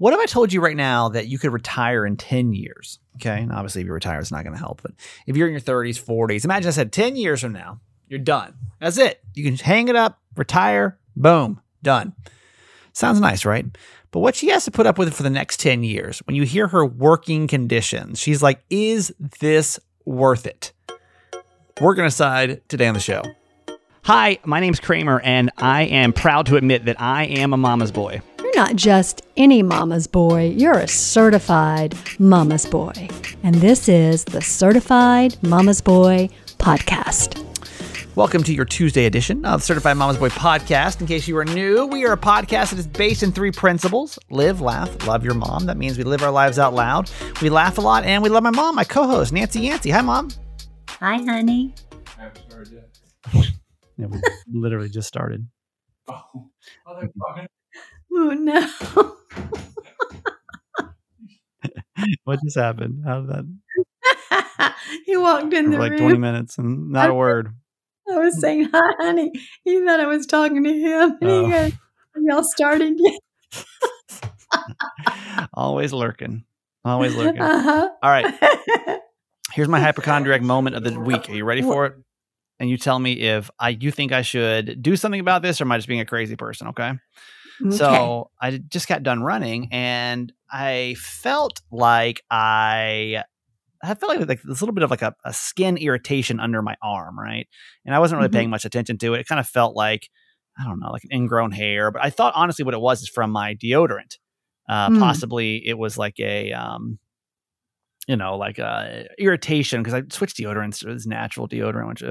[0.00, 3.00] What if I told you right now that you could retire in 10 years?
[3.16, 3.42] Okay.
[3.42, 4.80] And obviously, if you retire, it's not going to help.
[4.80, 4.92] But
[5.26, 8.54] if you're in your 30s, 40s, imagine I said 10 years from now, you're done.
[8.78, 9.20] That's it.
[9.34, 12.14] You can hang it up, retire, boom, done.
[12.94, 13.66] Sounds nice, right?
[14.10, 16.44] But what she has to put up with for the next 10 years, when you
[16.44, 20.72] hear her working conditions, she's like, is this worth it?
[21.78, 23.22] We're going to decide today on the show.
[24.04, 27.92] Hi, my name's Kramer, and I am proud to admit that I am a mama's
[27.92, 28.22] boy.
[28.60, 33.08] You're not just any mama's boy, you're a certified mama's boy.
[33.42, 36.28] And this is the Certified Mama's Boy
[36.58, 37.42] podcast.
[38.16, 41.00] Welcome to your Tuesday edition of Certified Mama's Boy podcast.
[41.00, 44.18] In case you are new, we are a podcast that is based in three principles
[44.28, 45.64] live, laugh, love your mom.
[45.64, 47.10] That means we live our lives out loud.
[47.40, 49.88] We laugh a lot, and we love my mom, my co host, Nancy Yancey.
[49.88, 50.28] Hi, mom.
[50.86, 51.74] Hi, honey.
[53.96, 54.18] Yeah, we
[54.50, 55.46] literally just started.
[56.08, 56.22] Oh,
[58.10, 58.66] no.
[62.24, 63.02] What just happened?
[63.04, 64.74] How did that?
[65.06, 66.00] he walked in the like room.
[66.00, 67.54] 20 minutes and not a I- word.
[68.10, 69.30] I was saying, hi, honey.
[69.64, 71.16] He thought I was talking to him.
[71.20, 71.44] And Oh.
[71.46, 71.72] he goes,
[72.16, 73.20] y'all started yet?
[75.54, 76.44] Always lurking.
[76.84, 77.40] Always lurking.
[77.42, 77.88] Uh-huh.
[78.02, 78.34] All right.
[79.52, 81.28] Here's my hypochondriac moment of the week.
[81.28, 81.94] Are you ready for it?
[82.58, 85.64] And you tell me if I you think I should do something about this or
[85.64, 86.92] am I just being a crazy person, okay?
[87.64, 87.76] Okay.
[87.76, 93.22] So I just got done running and I felt like I
[93.82, 96.76] I felt like like this little bit of like a, a skin irritation under my
[96.82, 97.48] arm, right?
[97.86, 98.32] And I wasn't really Mhm.
[98.34, 99.20] paying much attention to it.
[99.20, 100.08] It kind of felt like
[100.58, 101.90] I don't know, like an ingrown hair.
[101.90, 104.18] But I thought honestly what it was is from my deodorant.
[104.68, 104.98] Uh, Hmm.
[104.98, 106.98] Possibly it was like a um,
[108.08, 112.02] you know, like uh, irritation because I switched deodorants to this natural deodorant, which,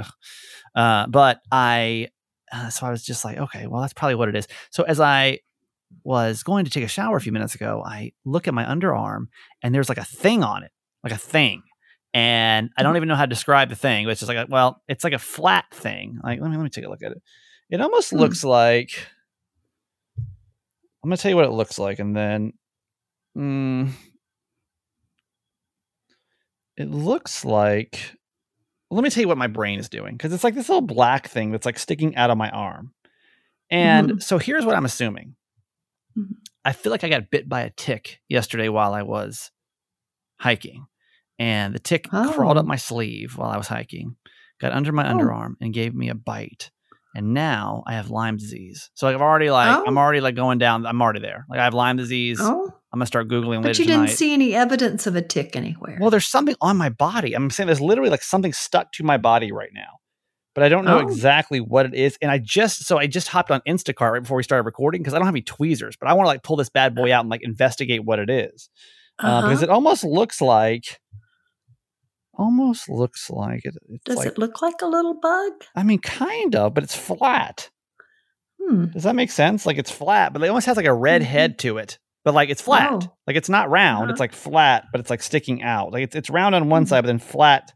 [0.76, 2.08] uh, but I,
[2.52, 4.48] uh, so I was just like, okay, well, that's probably what it is.
[4.72, 5.40] So as I
[6.04, 9.28] was going to take a shower a few minutes ago, I look at my underarm
[9.64, 10.72] and there's like a thing on it,
[11.04, 11.64] like a thing.
[12.14, 14.48] And I don't even know how to describe the thing, but it's just like, a,
[14.50, 16.20] well, it's like a flat thing.
[16.24, 17.22] Like, let me, let me take a look at it.
[17.70, 18.18] It almost Hmm.
[18.20, 18.92] looks like,
[20.18, 22.00] I'm going to tell you what it looks like.
[22.00, 22.54] And then,
[23.38, 23.92] mm,
[26.78, 28.16] it looks like
[28.92, 31.28] let me tell you what my brain is doing because it's like this little black
[31.28, 32.92] thing that's like sticking out of my arm
[33.70, 35.36] and so here's what i'm assuming
[36.18, 36.38] Mhm.
[36.66, 39.52] i feel like i got bit by a tick yesterday while i was
[40.40, 40.86] hiking
[41.38, 42.68] and the tick crawled up Oh.
[42.68, 44.16] my sleeve while i was hiking
[44.60, 45.14] got under my Oh.
[45.16, 46.72] underarm and gave me a bite
[47.20, 50.02] and now i have lyme disease so i've already like i'm Oh.
[50.02, 53.06] already like going down i'm already there like i have lyme disease oh, i'm gonna
[53.06, 54.16] start googling but later you didn't tonight.
[54.16, 55.98] see any evidence of a tick anywhere.
[56.02, 57.34] Well, there's something on my body.
[57.36, 59.92] I'm saying there's literally like something stuck to my body right now,
[60.56, 61.08] but I don't know Oh.
[61.08, 62.18] exactly what it is.
[62.22, 65.14] And I just so I just hopped on Instacart right before we started recording because
[65.14, 67.22] I don't have any tweezers, but I want to like pull this bad boy out
[67.22, 68.70] and like investigate what it is
[69.22, 69.48] uh, Uh-huh.
[69.48, 71.00] because it almost looks like,
[72.40, 73.76] almost looks like it.
[73.90, 75.52] It's Does like, it look like a little bug?
[75.76, 77.70] I mean, kind of, but it's flat.
[78.62, 78.86] Hmm.
[78.86, 79.66] Does that make sense?
[79.66, 81.26] Like it's flat, but it almost has like a red Mhm.
[81.26, 82.00] head to it.
[82.26, 82.90] But like it's flat.
[82.92, 83.14] Oh.
[83.28, 84.10] Like it's not round.
[84.12, 84.24] It's Uh-huh.
[84.24, 85.92] like flat, but it's like sticking out.
[85.94, 86.88] Like it's it's round on one Mhm.
[86.90, 87.72] side, but then flat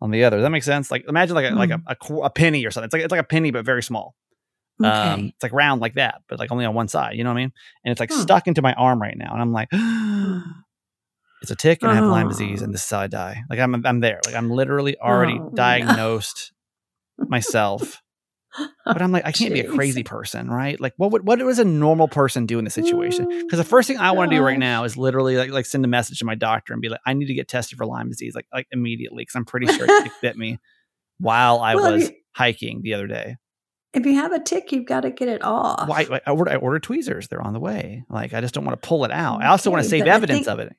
[0.00, 0.36] on the other.
[0.36, 0.90] Does that make sense?
[0.90, 1.82] Like imagine like a like a, Mm.
[1.88, 2.86] a, a penny or something.
[2.86, 4.14] It's like it's like a penny but very small.
[4.82, 4.90] Okay.
[4.90, 7.16] Um, it's like round like that, but like only on one side.
[7.16, 7.52] You know what I mean?
[7.84, 8.20] And it's like Hmm.
[8.20, 9.68] stuck into my arm right now, and I'm like,
[11.44, 12.64] it's a tick, and I have Lyme disease, Oh.
[12.64, 13.42] and this is how I die.
[13.48, 14.20] Like I'm I'm there.
[14.26, 15.50] Like I'm literally already Oh, no.
[15.54, 16.52] diagnosed
[17.18, 18.00] myself.
[18.86, 20.80] But I'm like, I can't be a crazy person, right?
[20.80, 23.26] Like, what would what does a normal person do in this situation?
[23.28, 25.66] Oh, Because the first thing I want to do right now is literally like like
[25.66, 27.84] send a message to my doctor and be like, I need to get tested for
[27.86, 30.58] Lyme disease, like like immediately, because I'm pretty sure it bit me
[31.18, 33.36] while I Well, was you- hiking the other day.
[33.92, 35.88] If you have a tick, you've got to get it off.
[35.88, 38.02] Well, I, I, ordered, I ordered tweezers; they're on the way.
[38.10, 39.40] Like, I just don't want to pull it out.
[39.40, 40.72] I mm, also want to save evidence think- of it.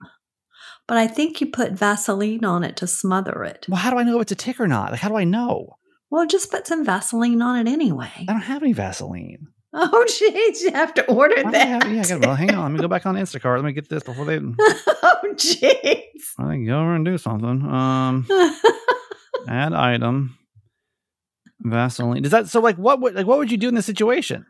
[0.88, 3.66] But I think you put Vaseline on it to smother it.
[3.68, 4.91] Well, how do I know if it's a tick or not?
[4.91, 5.78] Like, how do I know?
[6.12, 8.12] Well, just put some Vaseline on it anyway.
[8.19, 9.47] I don't have any Vaseline.
[9.78, 11.68] Oh, jeez, you have to order Why that.
[11.84, 12.72] have- yeah, I gotta, well, hang on.
[12.72, 13.57] Let me go back on Instacart.
[13.57, 14.37] Let me get this before they.
[14.64, 15.99] oh, jeez.
[16.40, 17.61] I think go over and do something.
[17.70, 18.26] Um,
[19.49, 20.37] add item.
[21.59, 22.22] Vaseline.
[22.22, 24.46] Does that so like what would like what would you do in this situation?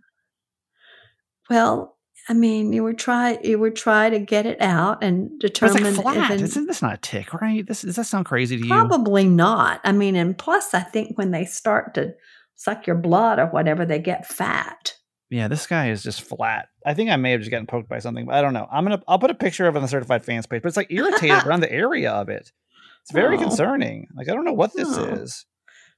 [1.50, 1.95] well,
[2.28, 3.38] I mean, you would try.
[3.44, 6.32] You would try to get it out and But it's determine like flat.
[6.32, 6.42] if.
[6.42, 7.66] Isn't this not a tick, right?
[7.66, 8.68] This does that sound crazy to you?
[8.70, 9.80] Probably not.
[9.84, 12.14] I mean, and plus, I think when they start to
[12.56, 14.94] suck your blood or whatever, they get fat.
[15.30, 16.70] Yeah, this guy is just flat.
[16.86, 18.68] I think I may have just gotten poked by something, but I don't know.
[18.72, 20.78] I'm gonna I'll put a picture of it on the certified fans page, but it's
[20.78, 22.52] like irritated around the area of it.
[23.04, 23.42] It's very Oh.
[23.42, 24.08] concerning.
[24.16, 25.04] Like I don't know what this Oh.
[25.14, 25.46] is.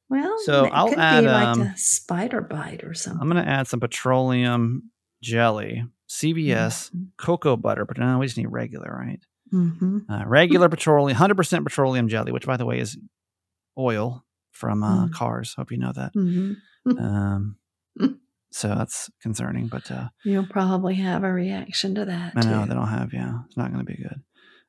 [0.09, 3.21] Well, So it I'll could add, be like um, a spider bite or something.
[3.21, 4.91] I'm gonna add some petroleum
[5.21, 9.19] jelly CVS, cocoa butter, but no, we just need regular, right?
[9.53, 9.99] Mm-hmm.
[10.11, 12.97] Uh, regular petroleum, 100% petroleum jelly, which by the way is
[13.77, 15.11] oil from uh, Mm.
[15.13, 15.53] cars.
[15.55, 16.11] Hope you know that.
[16.13, 16.53] hmm
[16.97, 17.57] Um,
[18.51, 22.33] so that's concerning, but uh, You'll probably have a reaction to that.
[22.35, 22.69] I know too.
[22.69, 24.21] they don't have, yeah, it's not going to be good.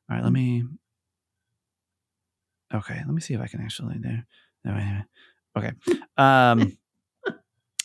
[0.09, 0.35] All right, let Mm.
[0.35, 0.63] me.
[2.73, 4.25] Okay, let me see if I can actually there.
[4.63, 5.05] no, wait, wait.
[5.57, 5.71] Okay.
[6.17, 6.77] Um,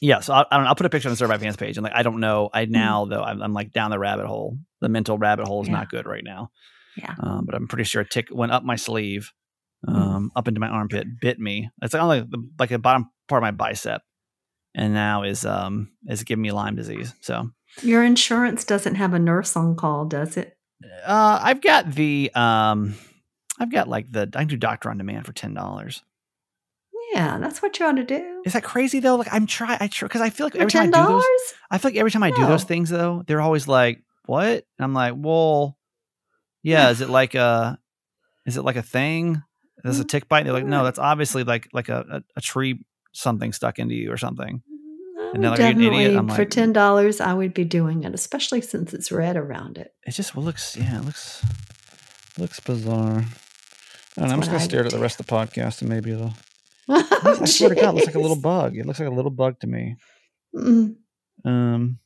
[0.00, 0.66] yeah, so I, I don't.
[0.66, 2.50] I'll put a picture on the Certified Fans page, and like I don't know.
[2.52, 4.58] I now though I'm, I'm like down the rabbit hole.
[4.80, 5.74] The mental rabbit hole is Yeah.
[5.74, 6.50] not good right now.
[6.96, 7.14] Yeah.
[7.20, 9.32] Um, but I'm pretty sure a tick went up my sleeve,
[9.88, 9.94] Mm.
[9.94, 11.68] um, up into my armpit, bit me.
[11.82, 14.02] It's like only the, like the bottom part of my bicep,
[14.74, 17.12] and now is um is giving me Lyme disease.
[17.20, 17.50] So
[17.82, 20.56] Your insurance doesn't have a nurse on call, does it?
[21.06, 22.94] uh, I've got the um,
[23.58, 26.02] I've got like the I can do doctor on demand for ten dollars.
[27.14, 28.42] Yeah, that's what you want to do.
[28.44, 29.14] Is that crazy though?
[29.14, 31.12] Like I'm trying, I try because I feel like For every time ten I do
[31.12, 31.54] those.
[31.70, 34.80] I feel like every time I do those things though, they're always like, "What?" And
[34.80, 35.78] I'm like, "Well,
[36.64, 36.90] yeah.
[36.90, 37.78] Is it like a,
[38.46, 39.42] is it like a thing?
[39.84, 40.08] Is a mm-hmm.
[40.08, 43.52] tick bite?" And they're like, "No, that's obviously like like a, a, a tree something
[43.52, 45.20] stuck into you or something." Mm-hmm.
[45.20, 48.02] I And like, "Are an idiot?" definitely, I'm for ten dollars, I would be doing
[48.02, 49.94] it, especially since it's red around it.
[50.04, 51.44] It just looks, yeah, it looks
[52.38, 52.96] looks bizarre.
[52.96, 53.24] I don't know.
[54.16, 56.34] That's I'm just gonna I stare at the rest of the podcast and maybe it'll.
[56.88, 58.76] Oh, I swear to God, it looks like a little bug.
[58.76, 59.96] It looks like a little bug to me.
[60.54, 60.96] Mm.
[61.44, 61.98] Um.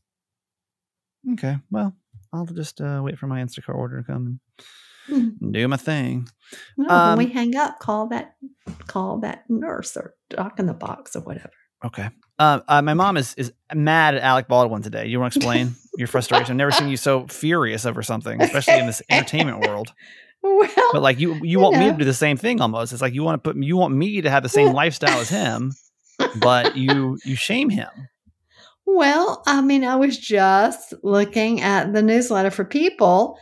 [1.32, 1.94] Okay, well,
[2.32, 4.40] I'll just uh, wait for my Instacart order to come
[5.10, 5.40] Mm.
[5.40, 6.28] and do my thing.
[6.76, 8.36] No, Um, when we hang up, call that
[8.88, 11.50] call that nurse or doc in the box or whatever.
[11.82, 12.10] Okay.
[12.38, 15.06] Uh, uh, my mom is is mad at Alec Baldwin today.
[15.06, 16.50] You want to explain your frustration?
[16.52, 19.94] I've never seen you so furious over something, especially in this entertainment world.
[20.48, 22.92] Well, But like you, you You want me to do the same thing almost.
[22.92, 25.28] It's like you want to put you want me to have the same lifestyle as
[25.28, 25.74] him,
[26.40, 27.88] but you you shame him.
[28.86, 33.38] Well, I mean, I was just looking at the newsletter for people,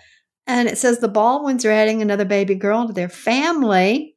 [0.47, 4.15] and it says the Baldwins are adding another baby girl to their family.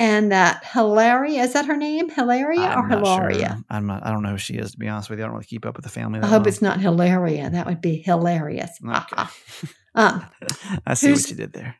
[0.00, 2.08] And that Hilaria, is that her name?
[2.08, 3.48] Hilaria or I'm not Hilaria?
[3.48, 3.64] sure.
[3.68, 4.06] I'm not.
[4.06, 5.24] I don't know who she is to be honest with you.
[5.24, 6.20] I don't really keep up with the family.
[6.20, 6.48] I hope well.
[6.48, 7.50] it's not Hilaria.
[7.50, 8.70] That would be hilarious.
[8.88, 9.24] Okay.
[9.96, 10.24] um,
[10.86, 11.74] I see what you did there.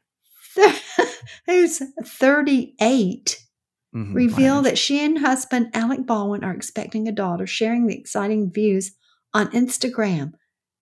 [1.47, 3.45] who's 38
[3.95, 8.53] Mhm, revealed that she and husband Alec Baldwin are expecting a daughter, sharing the exciting
[8.53, 8.93] views
[9.33, 10.33] on Instagram.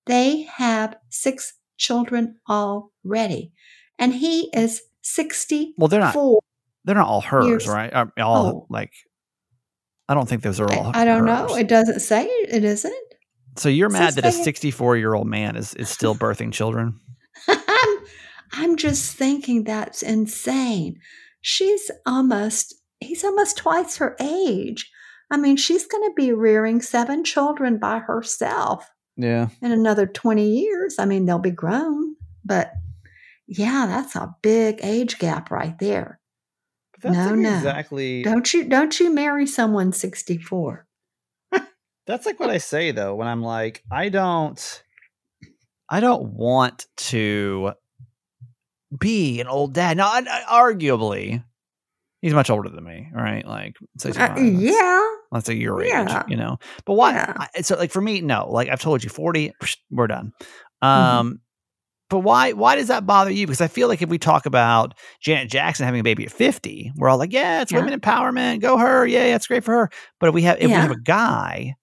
[0.07, 3.53] They have six children already,
[3.97, 5.75] and he is 64.
[5.79, 6.17] Well, they're not.
[6.85, 7.93] They're not all hers, right?
[8.19, 8.93] All like.
[10.09, 10.91] I don't think those are all.
[10.95, 11.55] I, I don't know.
[11.57, 12.95] It doesn't say it, it isn't.
[13.57, 16.99] So you're mad that a 64 year old man is is still birthing children?
[18.53, 20.99] I'm, I'm just thinking that's insane.
[21.41, 24.91] She's almost, he's almost twice her age.
[25.31, 28.89] I mean, she's going to be rearing seven children by herself.
[29.19, 29.49] Yeah.
[29.63, 30.97] in another 20 years.
[30.99, 32.71] I mean, they'll be grown, but
[33.47, 36.21] yeah, that's a big age gap right there.
[37.01, 37.57] That's No, like no.
[37.57, 38.23] exactly.
[38.23, 40.87] Don't you don't you marry someone 64.
[42.07, 44.83] That's like what I say though when I'm like, I don't,
[45.89, 47.73] I don't want to
[48.99, 49.97] be an old dad.
[49.97, 51.43] Now, arguably,
[52.23, 53.47] he's much older than me, right?
[53.47, 55.07] Like, Uh, 65, that's- yeah.
[55.33, 56.21] That's like your Yeah.
[56.23, 56.59] age, you know.
[56.85, 57.13] But why?
[57.13, 57.35] Yeah.
[57.37, 58.49] I, so, like for me, no.
[58.51, 59.53] Like I've told you, forty,
[59.91, 60.33] we're done.
[60.83, 60.87] Mm-hmm.
[61.19, 61.41] Um,
[62.09, 62.53] but why?
[62.53, 63.47] Why does that bother you?
[63.47, 66.93] Because I feel like if we talk about Janet Jackson having a baby at fifty,
[66.97, 67.81] we're all like, yeah, it's Yeah.
[67.81, 69.91] women empowerment, go her, yeah, that's great for her.
[70.21, 71.75] But if we have if we have a guy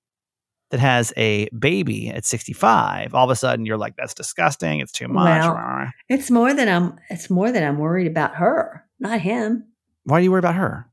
[0.74, 4.80] that has a baby at sixty-five, all of a sudden you're like, that's disgusting.
[4.80, 5.44] It's too much.
[5.44, 9.68] Well, It's more than I'm it's more than I'm worried about her, not him,
[10.04, 10.90] why do you worry about her?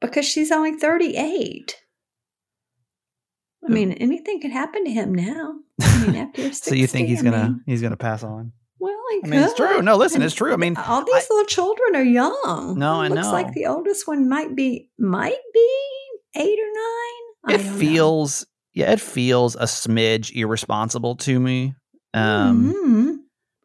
[0.00, 1.76] because she's only 38.
[3.64, 3.74] I Hmm.
[3.74, 5.54] mean, anything could happen to him now.
[5.80, 8.52] I mean, after 60, so you think he's I gonna mean, he's gonna pass on?
[8.80, 9.82] well, I mean, it's true.
[9.82, 10.52] No, listen, And it's true.
[10.52, 12.78] I mean, all these little children are young.
[12.78, 13.32] No, I It looks know.
[13.32, 15.68] like the oldest one might be might be
[16.34, 17.18] eight or nine.
[17.44, 21.74] I it feels yeah it feels a smidge irresponsible to me
[22.14, 23.16] um Mhm.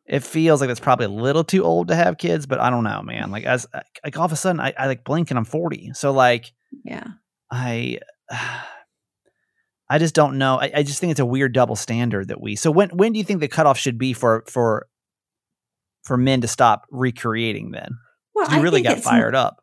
[0.05, 2.83] it feels like it's probably a little too old to have kids but i don't
[2.83, 3.65] know man like as
[4.03, 6.51] like all of a sudden i, I like blink and i'm 40 so like
[6.83, 7.05] yeah.
[7.51, 7.99] i
[9.89, 12.55] i just don't know I, I just think it's a weird double standard that we
[12.55, 14.87] so when when do you think the cutoff should be for for
[16.03, 17.89] for men to stop recreating then
[18.35, 19.61] Well, you I really got fired up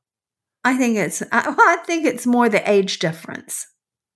[0.67, 1.23] I think it's.
[1.31, 3.67] I, well, I think it's more the age difference.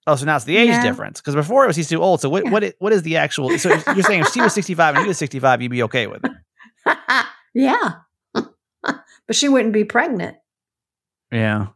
[0.09, 0.83] Oh, so now it's the age Yeah.
[0.83, 2.21] difference because before it was he's too old.
[2.21, 2.51] So what Yeah.
[2.51, 3.57] what i- what is the actual?
[3.59, 6.25] So you're saying if she was 65 and he was 65, you'd be okay with
[6.25, 6.33] it?
[7.55, 7.93] yeah,
[8.35, 10.37] but she wouldn't be pregnant.
[11.31, 11.69] Yeah.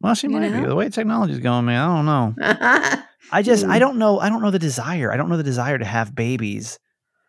[0.00, 0.66] Well, she You might be.
[0.66, 3.02] The way technology's going, man, I don't know.
[3.32, 4.18] I just I don't know.
[4.18, 5.12] I don't know the desire.
[5.12, 6.78] I don't know the desire to have babies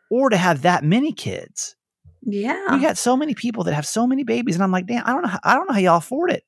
[0.10, 1.76] or to have that many kids.
[2.22, 2.74] Yeah.
[2.76, 5.12] We got so many people that have so many babies, and I'm like, damn, I
[5.14, 6.44] don't know, how, I don't know how y'all afford it.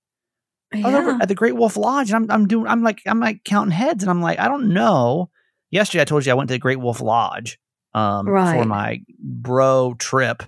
[0.74, 3.20] I was over at the Great Wolf Lodge, and I'm, I'm doing, I'm like, I'm
[3.20, 5.30] like counting heads, and I'm like, I don't know.
[5.72, 7.58] Yesterday, I told you I went to the Great Wolf Lodge,
[7.94, 10.44] um, for my bro trip,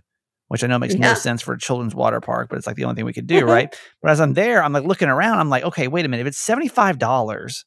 [0.49, 2.83] which I know makes no sense for a children's water park, but it's like the
[2.83, 3.73] only thing we could do, right?
[4.01, 6.27] But as I'm there, I'm like looking around, I'm like, okay, wait a minute, if
[6.27, 7.65] it's seventy five dollars,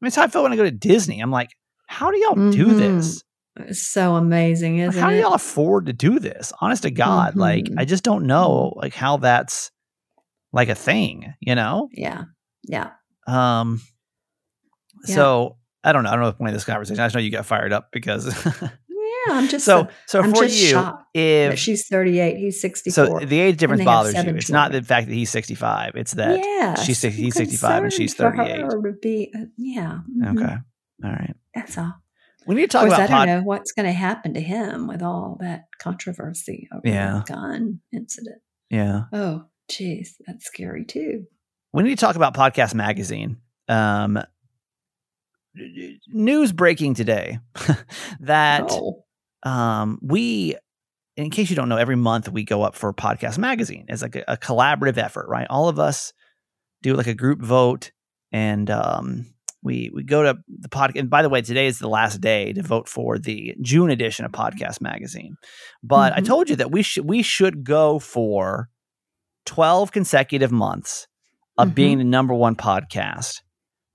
[0.00, 1.20] I mean, it's how I feel when I go to Disney.
[1.20, 1.50] I'm like,
[1.86, 2.78] how do y'all do Mhm.
[2.78, 3.22] this?
[3.58, 5.00] It's so amazing, isn't it?
[5.00, 6.52] how do y'all afford to do this?
[6.60, 7.74] Honest to God, like Mhm.
[7.78, 9.70] I just don't know like how that's
[10.52, 11.88] like a thing, you know?
[11.92, 12.24] Yeah.
[12.64, 12.90] Yeah.
[13.26, 13.80] Um
[15.06, 15.14] Yeah.
[15.14, 16.10] so I don't know.
[16.10, 17.00] I don't know the point of this conversation.
[17.00, 18.26] I just know you got fired up because
[18.62, 19.34] Yeah.
[19.34, 23.20] I'm just so so I'm for you, shocked if she's 38, he's 64.
[23.20, 24.20] so the age difference bothers you.
[24.36, 25.92] It's not the fact that he's 65.
[25.96, 28.60] It's that yeah, she's six- he's 65 and she's concerned for 38.
[28.64, 29.98] her to be, uh, yeah.
[30.18, 30.54] mhm, okay.
[31.04, 31.34] All right.
[31.54, 31.94] That's all.
[32.46, 35.02] We need to talk about I don't know what's going to happen to him with
[35.02, 37.22] all that controversy over Yeah.
[37.26, 38.40] the gun incident.
[38.70, 39.02] Yeah.
[39.12, 41.24] Oh, geez, that's scary too.
[41.72, 43.38] We need to talk about Podcast Magazine.
[43.68, 44.20] Um,
[46.08, 47.38] news breaking today
[48.20, 49.04] that oh,
[49.42, 50.56] um, we,
[51.16, 54.16] in case you don't know, every month we go up for Podcast Magazine it's like
[54.16, 55.46] a, a collaborative effort, right?
[55.50, 56.12] All of us
[56.82, 57.90] do like a group vote,
[58.32, 59.26] and um,
[59.62, 62.52] we we go to the podcast And by the way, today is the last day
[62.52, 65.36] to vote for the June edition of Podcast Magazine.
[65.82, 66.26] But I Mhm.
[66.26, 68.68] told you that we should we should go for
[69.50, 71.08] twelve consecutive months
[71.58, 71.74] of Mhm.
[71.74, 73.42] being the number one podcast.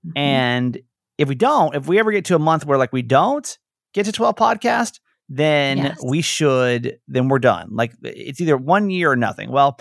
[0.06, 0.12] mhm.
[0.16, 0.78] And
[1.18, 3.58] if we don't, if we ever get to a month where like we don't
[3.94, 5.98] get to 12 podcast, then Yes.
[6.06, 7.68] we should, then we're done.
[7.72, 9.50] Like it's either one year or nothing.
[9.50, 9.78] Well,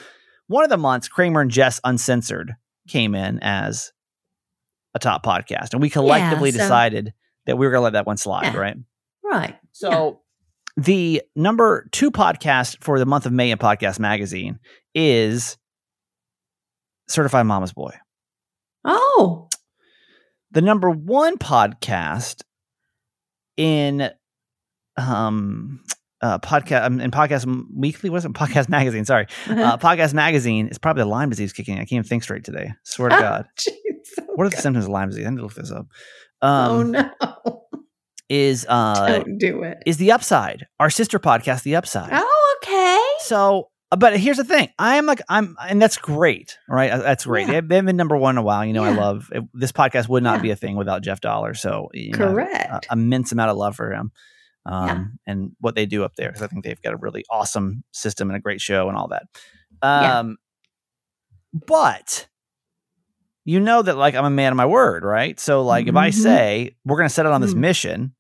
[0.48, 2.54] one of the months, Kramer and Jess Uncensored
[2.88, 3.92] came in as
[4.94, 5.74] a top podcast.
[5.74, 7.14] And we collectively so- decided
[7.48, 8.58] that we were going to let that one slide, Yeah.
[8.58, 8.78] right?
[9.24, 9.56] right.
[9.74, 10.22] So
[10.78, 14.60] the number two podcast for the month of May in Podcast Magazine
[14.96, 15.58] is
[17.08, 17.94] Certified Mama's Boy.
[18.84, 19.50] Oh,
[20.52, 22.44] the number one podcast
[23.58, 24.10] in
[24.98, 25.82] um
[26.22, 27.46] uh podcast um, in podcast
[27.76, 29.28] weekly wasn't podcast magazine sorry.
[29.50, 31.80] Uh podcast magazine is probably the lyme disease kicking in.
[31.80, 32.74] i can't even think straight today.
[32.84, 33.46] Swear to god.
[33.58, 35.26] Jeez, what are the symptoms of lyme disease?
[35.26, 35.88] I need to look this up.
[36.42, 37.12] Oh um no!
[38.30, 39.78] is uh Don't do it.
[39.86, 40.66] is the upside.
[40.80, 42.10] Our sister podcast the upside.
[42.14, 43.02] Oh, okay.
[43.28, 46.92] So, but here's the thing: I am like I'm, and that's great, right?
[46.92, 47.48] Uh, That's great.
[47.48, 47.62] Yeah.
[47.62, 48.66] They've, been number one in a while.
[48.66, 50.10] You know, I love it, this podcast.
[50.10, 50.42] Would not Yeah.
[50.42, 51.54] be a thing without Jeff Dauler.
[51.54, 52.88] So, you know, Correct.
[52.90, 54.12] a- immense amount of love for him,
[54.66, 55.06] um, Yeah.
[55.34, 58.30] and what they do up there because I think they've got a really awesome system
[58.30, 59.24] and a great show and all that.
[59.84, 60.20] Yeah.
[60.20, 60.38] Um,
[61.54, 62.28] but
[63.46, 65.40] you know that like I'm a man of my word, right?
[65.40, 66.14] So, like if I Mhm.
[66.14, 67.58] say we're going to set out on this Mhm.
[67.60, 68.16] mission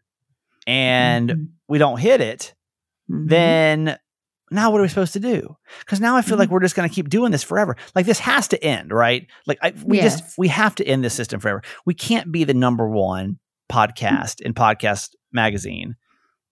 [0.68, 1.48] and Mhm.
[1.68, 2.54] we don't hit it,
[3.12, 3.30] Mhm.
[3.30, 3.98] then
[4.52, 5.56] now what are we supposed to do?
[5.80, 6.40] Because now I feel Mm-hmm.
[6.40, 7.75] like we're just going to keep doing this forever.
[7.96, 9.28] Like this has to end, right?
[9.48, 10.22] Like I, we Yes.
[10.22, 11.62] just we have to end this system forever.
[11.86, 13.40] We can't be the number one
[13.72, 15.96] podcast in podcast magazine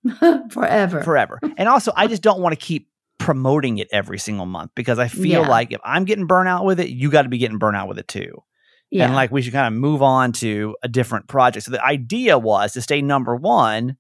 [0.50, 1.03] forever.
[1.03, 1.39] forever.
[1.57, 5.07] And also, I just don't want to keep promoting it every single month because I
[5.07, 5.47] feel Yeah.
[5.47, 8.07] like if I'm getting burnout with it, you got to be getting burnout with it
[8.07, 8.43] too.
[8.89, 9.05] yeah.
[9.05, 11.65] And like we should kind of move on to a different project.
[11.65, 13.97] So the idea was to stay number one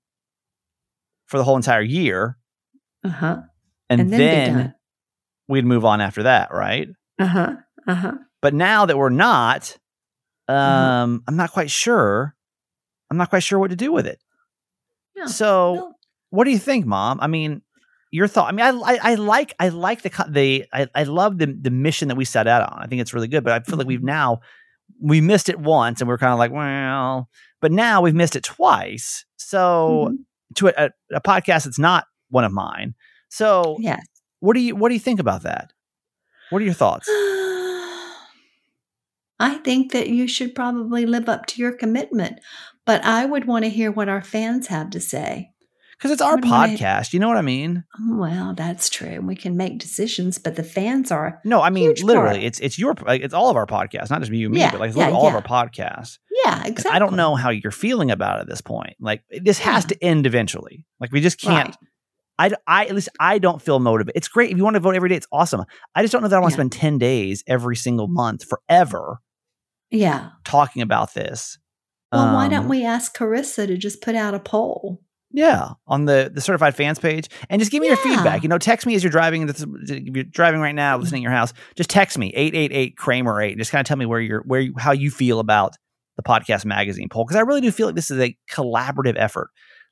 [1.27, 2.37] for the whole entire year,
[3.03, 3.41] uh huh.
[3.99, 4.75] And, And then then
[5.47, 6.87] we'd move on after that, right?
[7.19, 7.55] Uh huh.
[7.87, 8.11] Uh huh.
[8.41, 9.77] But now that we're not,
[10.47, 11.17] um, Mm-hmm.
[11.27, 12.35] I'm not quite sure.
[13.09, 14.19] I'm not quite sure what to do with it.
[15.15, 15.25] Yeah.
[15.27, 15.95] So, Well-
[16.31, 17.19] what do you think, Mom?
[17.21, 17.61] I mean,
[18.11, 18.49] your thought.
[18.49, 21.69] I mean, I, I, I like I like the the I, I love the the
[21.71, 22.79] mission that we set out on.
[22.81, 23.43] I think it's really good.
[23.43, 23.87] But I feel like Mm-hmm.
[23.89, 24.39] we've now
[25.01, 27.29] we missed it once, and we're kind of like, well,
[27.61, 29.25] but now we've missed it twice.
[29.37, 30.17] So Mhm.
[30.55, 32.95] to a, a, a podcast that's not one of mine.
[33.33, 34.05] So Yes.
[34.41, 35.73] what do you what do you think about that?
[36.51, 37.09] What are your thoughts?
[39.39, 42.39] I think that you should probably live up to your commitment,
[42.85, 45.49] but I would want to hear what our fans have to say.
[45.97, 47.13] Because it's our What do I- podcast.
[47.13, 47.83] You know what I mean?
[47.99, 49.21] Oh, well, that's true.
[49.21, 52.35] We can make decisions, but the fans are, No, I mean literally.
[52.35, 52.43] part.
[52.43, 54.71] It's it's your like, it's all of our podcasts, not just you and me, Yeah,
[54.71, 55.29] but like yeah, all yeah.
[55.29, 56.19] of our podcasts.
[56.45, 56.95] yeah, And exactly.
[56.95, 58.95] I don't know how you're feeling about it at this point.
[58.99, 59.89] Like this has Yeah.
[59.89, 60.85] to end eventually.
[60.99, 61.69] Like we just can't.
[61.69, 61.77] Right.
[62.43, 64.17] I, I at least I don't feel motivated.
[64.17, 65.15] It's great if you want to vote every day.
[65.15, 65.63] It's awesome.
[65.95, 66.61] I just don't know that I want to Yeah.
[66.61, 69.19] spend ten days every single month forever
[69.91, 70.29] Yeah.
[70.43, 71.57] talking about this.
[72.11, 75.01] Well, why Um, don't we ask Carissa to just put out a poll?
[75.35, 78.43] Yeah, on the the certified fans page, and just give me your feedback.
[78.43, 79.49] You know, text me as you're driving.
[79.49, 79.59] If
[79.89, 83.41] you're driving right now, listening at your house, just text me eight eight eight Kramer
[83.41, 83.57] eight.
[83.57, 85.73] Just kind of tell me where you're where you, how you feel about
[86.17, 89.49] the podcast magazine poll because I really do feel like this is a collaborative effort.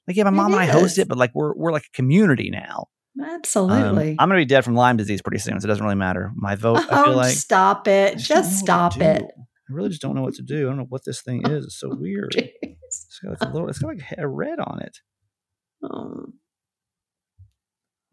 [0.07, 1.95] Like, yeah, my It mom and I host it, but like we're we're like a
[1.95, 2.87] community now.
[3.19, 4.15] Um, Absolutely.
[4.17, 6.31] I'm gonna be dead from Lyme disease pretty soon, so it doesn't really matter.
[6.35, 7.35] My vote, I oh, feel like.
[7.35, 8.17] stop it.
[8.17, 9.23] don't Just stop it.
[9.23, 10.67] I really just don't know what to do.
[10.67, 11.65] I don't know what this thing is.
[11.65, 12.31] It's so weird.
[12.31, 12.49] Jeez.
[12.63, 13.69] It's got like a little.
[13.69, 14.97] It's got like a red on it.
[15.83, 16.25] Oh,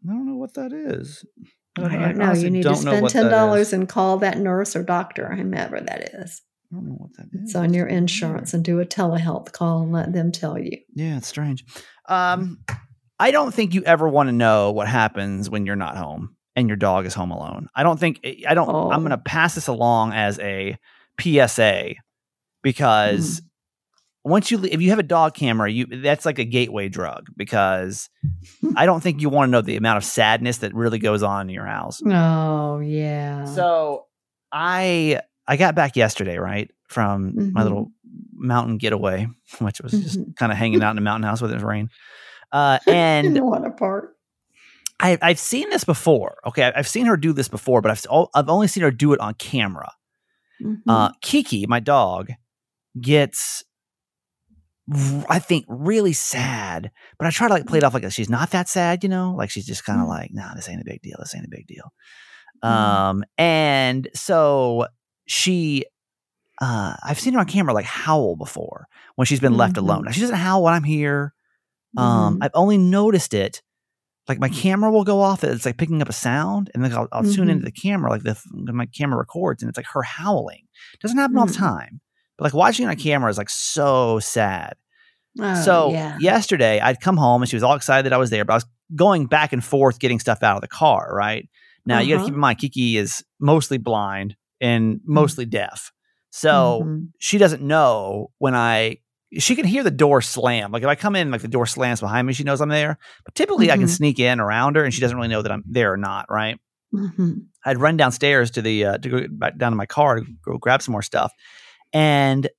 [0.07, 1.25] I don't know what that is.
[1.77, 2.33] I don't know.
[2.33, 6.41] You need to spend $10 and call that nurse or doctor, whomever that is.
[6.71, 7.41] I don't know what that is.
[7.45, 10.77] It's on your insurance and do a telehealth call and let them tell you.
[10.93, 11.63] Yeah, it's strange.
[12.07, 12.59] Um,
[13.19, 16.67] I don't think you ever want to know what happens when you're not home and
[16.67, 17.69] your dog is home alone.
[17.75, 18.69] I don't think I don't.
[18.69, 18.97] I'm Oh.
[18.99, 20.77] going to pass this along as a
[21.19, 21.95] PSA
[22.61, 23.41] because
[24.23, 28.09] once you if you have a dog camera, you that's like a gateway drug because
[28.75, 31.49] I don't think you want to know the amount of sadness that really goes on
[31.49, 32.01] in your house.
[32.05, 33.45] Oh yeah.
[33.45, 34.05] So
[34.51, 37.63] I I got back yesterday, right, from my Mhm.
[37.63, 37.91] little
[38.33, 39.27] mountain getaway,
[39.59, 40.35] which was just Mhm.
[40.37, 41.89] kind of hanging out in a mountain house with it was rain.
[42.51, 44.13] Uh, and water park.
[45.01, 46.37] I, I've seen this before.
[46.45, 49.19] Okay, I've seen her do this before, but I've I've only seen her do it
[49.19, 49.91] on camera.
[50.63, 50.81] Mhm.
[50.87, 52.29] Uh, Kiki, my dog,
[52.99, 53.63] gets
[55.29, 56.89] I think really sad,
[57.19, 59.35] but I try to like play it off like she's not that sad, you know,
[59.37, 60.09] like she's just kind of Mm.
[60.09, 61.15] like, nah, this ain't a big deal.
[61.19, 61.93] This ain't a big deal.
[62.63, 62.67] Mm.
[62.69, 64.87] Um, and so
[65.29, 65.85] she,
[66.61, 69.81] uh, I've seen her on camera like howl before when she's been left Mhm.
[69.83, 70.03] alone.
[70.05, 71.33] Now she doesn't howl when I'm here.
[71.97, 72.45] Um, Mhm.
[72.45, 73.61] I've only noticed it.
[74.27, 75.43] Like my camera will go off.
[75.43, 77.51] It's like picking up a sound, and then I'll, I'll tune Mhm.
[77.51, 78.09] into the camera.
[78.11, 78.37] Like the
[78.73, 80.65] my camera records, and it's like her howling.
[81.01, 82.01] Doesn't happen all the time,
[82.37, 84.73] but like watching it on camera is like so sad.
[85.39, 86.17] Oh, so yeah.
[86.19, 88.57] yesterday, I'd come home and she was all excited that I was there, but I
[88.57, 91.09] was going back and forth getting stuff out of the car.
[91.13, 91.47] Right
[91.85, 92.25] now, you got to Uh-huh.
[92.25, 95.91] keep in mind Kiki is mostly blind and mostly deaf,
[96.29, 97.07] so Mhm.
[97.19, 98.97] she doesn't know when I.
[99.37, 100.71] She can hear the door slam.
[100.71, 102.97] Like if I come in, like the door slams behind me, she knows I'm there.
[103.25, 103.89] But typically, I can Mhm.
[103.97, 106.25] sneak in around her, and she doesn't really know that I'm there or not.
[106.29, 106.57] Right?
[106.93, 107.45] Mhm.
[107.63, 110.57] I'd run downstairs to the uh, to go back down to my car to go
[110.57, 111.31] grab some more stuff,
[111.93, 112.49] and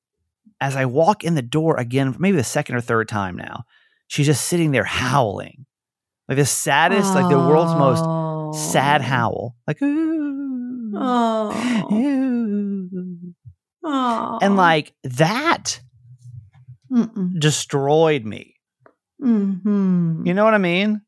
[0.61, 3.65] as I walk in the door again, maybe the second or third time now,
[4.09, 5.65] she's just sitting there howling,
[6.29, 8.05] like the saddest, like the world's most
[8.73, 9.05] sad Oh.
[9.05, 10.10] howl, like ooh,
[10.96, 11.50] Oh.
[13.83, 14.38] Oh.
[14.42, 15.81] and like that
[16.92, 17.38] Mm-mm.
[17.40, 18.55] destroyed me.
[19.22, 20.26] Mhm.
[20.26, 21.03] You know what I mean?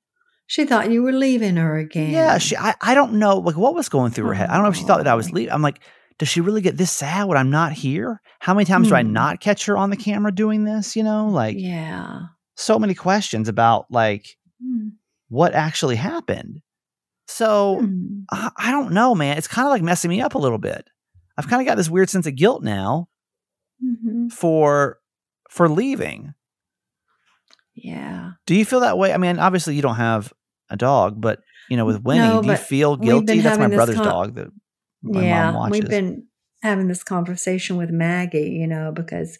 [0.46, 2.10] She thought you were leaving her again.
[2.10, 2.56] Yeah, she.
[2.56, 4.48] I, I don't know, like what was going through her head.
[4.50, 5.32] I don't know if she thought that I was Oh.
[5.34, 5.52] leaving.
[5.52, 5.80] I'm like,
[6.18, 8.20] does she really get this sad when I'm not here?
[8.40, 9.12] How many times do I Hmm.
[9.12, 10.94] not catch her on the camera doing this?
[10.94, 12.20] You know, like yeah.
[12.56, 14.92] so many questions about like Mm.
[15.28, 16.60] what actually happened.
[17.32, 18.24] So Mm.
[18.30, 19.38] I, I don't know, man.
[19.38, 20.86] It's kind of like messing me up a little bit.
[21.38, 23.08] I've kind of got this weird sense of guilt now
[23.82, 24.30] Mhm.
[24.30, 24.98] for
[25.50, 26.34] for leaving.
[27.74, 28.32] Yeah.
[28.46, 29.12] Do you feel that way?
[29.12, 30.32] I mean, obviously you don't have
[30.70, 31.40] a dog, but
[31.70, 33.40] you know, with Winnie, No, do you feel guilty?
[33.40, 34.48] That's my brother's con- dog that
[35.02, 35.50] my yeah.
[35.52, 35.80] mom watches.
[35.80, 36.26] We've been
[36.62, 39.38] having this conversation with Maggie, you know, because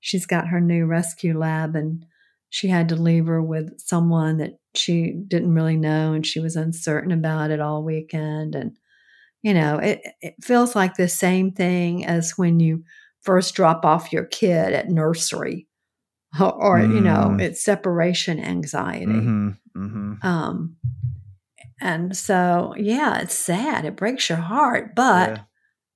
[0.00, 2.04] she's got her new rescue lab and
[2.50, 6.56] she had to leave her with someone that she didn't really know and she was
[6.56, 8.76] uncertain about it all weekend and
[9.42, 12.82] you know it, it feels like the same thing as when you
[13.20, 15.66] first drop off your kid at nursery
[16.40, 17.40] or, or, you know Mm.
[17.40, 19.12] it's separation anxiety.
[19.12, 20.76] Hmm hmm um
[21.80, 25.40] and so yeah it's sad it breaks your heart but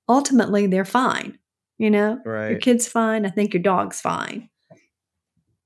[0.09, 1.37] ultimately they're fine
[1.79, 2.19] you know?
[2.49, 4.49] Your kid's fine i think your dog's fine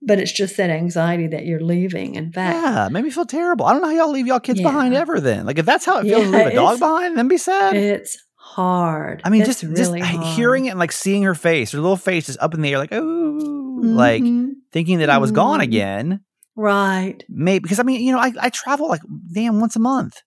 [0.01, 3.65] but it's just that anxiety that you're leaving in fact Yeah, made me feel terrible.
[3.65, 5.19] I don't know how y'all leave y'all kids behind ever.
[5.19, 7.75] Then, like, if that's how it feels to leave a dog behind, then be sad.
[7.75, 10.35] it's hard I mean, It's just just really h- hard.
[10.35, 12.77] hearing it and like seeing her face, her little face just up in the air,
[12.79, 14.51] like oh, like Mhm.
[14.73, 15.63] thinking that I was gone Mhm.
[15.63, 16.19] again.
[16.57, 19.01] right Maybe because I mean, you know, I, I travel like
[19.33, 20.21] damn once a month.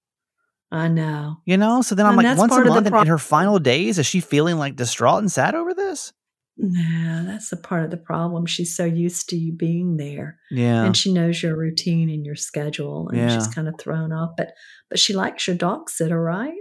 [0.72, 2.94] i know You know, so then I'm And like once a part of the month
[2.94, 6.12] in- in her final days, is she feeling like distraught and sad over this?
[6.56, 10.84] No that's a part of the problem she's so used to you being there Yeah,
[10.84, 14.52] and she knows your routine and your schedule and she's kind of thrown off but
[14.88, 16.54] but she likes your dog sitter right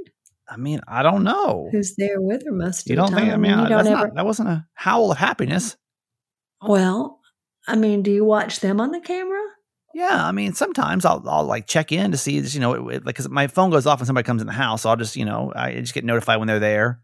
[0.49, 1.69] I mean, I don't know.
[1.71, 3.33] who's there with her most of You the don't time think?
[3.33, 5.77] I mean, I- don't that's ever not, that wasn't a howl of happiness.
[6.61, 7.19] well
[7.67, 9.41] i mean do you watch them on the camera
[9.95, 13.05] Yeah, I mean, sometimes I'll I'll like check in to see, you know, it, it,
[13.05, 14.81] like because my phone goes off when somebody comes in the house.
[14.81, 16.99] So I'll just, you know, I just get notified when they're there.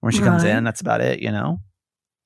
[0.00, 1.60] When she comes in, that's about it, you know.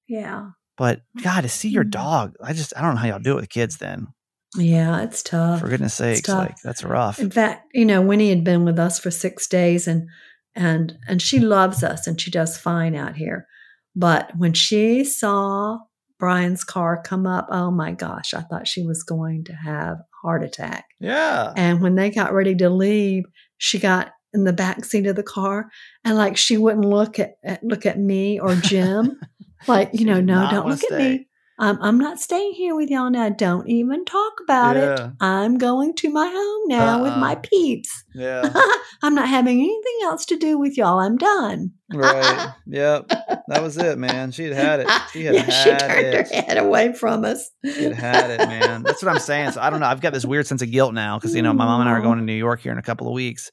[0.09, 1.91] Yeah But God, to see your Mhm.
[1.91, 3.79] dog, I just I don't know how y'all do it with kids.
[3.79, 4.09] Then,
[4.57, 7.19] yeah it's tough for goodness sakes, like that's rough.
[7.19, 10.09] In fact, you know, Winnie had been with us for six days and
[10.55, 13.47] and and she loves us and she does fine out here.
[13.95, 15.79] But when she saw
[16.19, 17.47] Brian's car come up.
[17.51, 20.87] Oh my gosh, I thought she was going to have a heart attack.
[20.99, 21.53] Yeah.
[21.57, 23.25] And when they got ready to leave,
[23.59, 25.69] she got in the back seat of the car
[26.05, 29.19] and like she wouldn't look at, at look at me or Jim.
[29.67, 31.27] like, you know, no, don't look at me.
[31.59, 33.31] I'm, I'm not staying here with y'all now.
[33.31, 35.01] Don't even talk about it.
[35.21, 37.41] I'm going to my home now with my Uh-uh.
[37.43, 38.05] peeps.
[38.15, 38.53] Yeah.
[39.03, 40.99] I'm not having anything else to do with y'all.
[40.99, 41.73] I'm done.
[41.93, 42.53] right.
[42.67, 43.09] Yep.
[43.49, 44.33] That was it, man.
[44.33, 44.89] She had had it.
[45.13, 46.29] She had yeah, had she turned it.
[46.29, 47.49] her head away from us.
[47.65, 48.83] She had had it, man.
[48.83, 49.53] That's what I'm saying.
[49.53, 49.87] So I don't know.
[49.87, 51.93] I've got this weird sense of guilt now because you know my mom and I
[51.93, 52.09] are mm-hmm.
[52.09, 53.53] going to New York here in a couple of weeks,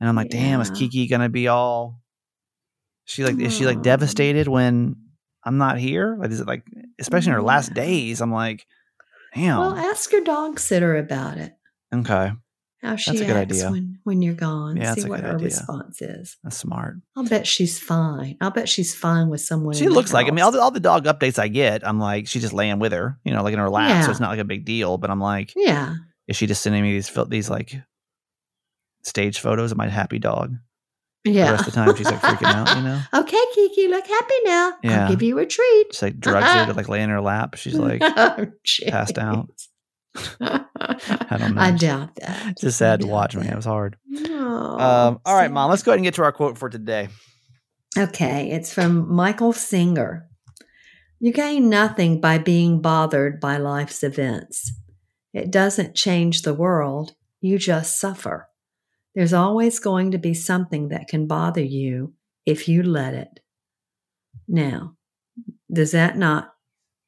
[0.00, 2.00] and I'm like, damn, is Kiki gonna be all?
[3.04, 3.82] She like is she like mm-hmm.
[3.82, 4.96] devastated when
[5.44, 6.16] I'm not here?
[6.18, 6.64] Like is it like
[6.98, 8.20] especially in her last days?
[8.20, 8.66] I'm like,
[9.34, 9.58] damn.
[9.58, 11.54] Well, ask your dog sitter about it.
[11.94, 12.32] okay,
[12.82, 13.70] How she That's a good idea.
[13.70, 14.76] when when you're gone.
[14.76, 15.44] Yeah, that's See a what good her idea.
[15.46, 16.36] response is.
[16.42, 16.96] that's smart.
[17.16, 18.36] I'll bet she's fine.
[18.40, 19.74] I'll bet she's fine with someone.
[19.74, 20.26] She looks like.
[20.26, 22.78] I mean, all the, all the dog updates I get, I'm like, she's just laying
[22.78, 24.98] with her, you know, like in her lap, so it's not like a big deal.
[24.98, 25.94] But I'm like, yeah.
[26.26, 27.76] is she just sending me these these like
[29.02, 30.56] stage photos of my happy dog?
[31.24, 31.46] Yeah.
[31.46, 33.00] The rest of the time, she's like freaking out, you know.
[33.20, 34.72] okay, Kiki, look happy now.
[34.82, 35.02] Yeah.
[35.04, 35.90] I'll give you a treat.
[35.90, 37.56] Just like drugs her to like lay in her lap.
[37.56, 38.46] She's like, Oh,
[38.88, 39.50] passed out.
[40.40, 41.60] I don't know.
[41.60, 42.46] I doubt that.
[42.52, 43.46] It's just sad to watch, man.
[43.46, 43.96] It was hard.
[44.16, 45.70] Oh, Um, all right, mom.
[45.70, 47.08] Let's go ahead and get to our quote for today.
[47.98, 50.26] Okay, it's from Michael Singer.
[51.18, 54.72] You gain nothing by being bothered by life's events.
[55.34, 58.48] It doesn't change the world, you just suffer.
[59.14, 62.14] There's always going to be something that can bother you
[62.46, 63.40] if you let it.
[64.46, 64.96] Now,
[65.72, 66.54] does that not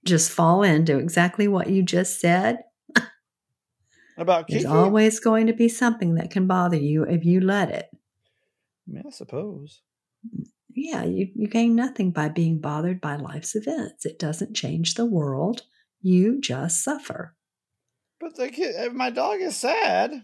[0.05, 2.59] just fall into exactly what you just said?
[4.19, 7.89] About There's always going to be something that can bother you if you let it.
[8.95, 9.81] I suppose.
[10.75, 14.05] Yeah, you, you gain nothing by being bothered by life's events.
[14.05, 15.63] It doesn't change the world.
[16.01, 17.35] You just suffer.
[18.21, 20.23] But the kid, my dog is sad.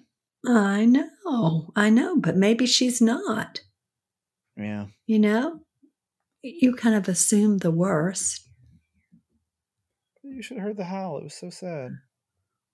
[0.49, 3.61] I know, I know, but maybe she's not.
[4.57, 4.87] Yeah.
[5.07, 5.61] You know,
[6.43, 8.49] you kind of assume the worst.
[10.23, 11.19] You should have heard the howl.
[11.19, 11.91] It was so sad.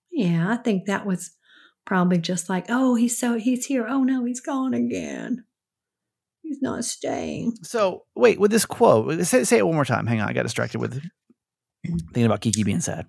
[0.09, 1.31] Yeah, I think that was
[1.85, 3.85] probably just like, oh, he's so he's here.
[3.87, 5.43] Oh no, he's gone again.
[6.43, 7.55] He's not staying.
[7.63, 10.07] So wait, with this quote, say, say it one more time.
[10.07, 11.01] Hang on, I got distracted with
[11.83, 13.07] thinking about Kiki being sad.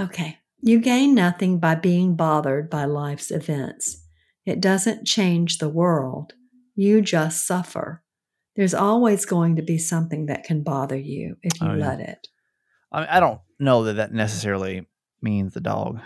[0.00, 0.38] Okay.
[0.66, 4.02] You gain nothing by being bothered by life's events.
[4.46, 6.32] It doesn't change the world.
[6.74, 8.02] You just suffer.
[8.56, 11.86] There's always going to be something that can bother you if you Oh, yeah.
[11.86, 12.28] let it.
[12.90, 14.86] I, mean, I don't know that that necessarily
[15.20, 16.00] means the dog.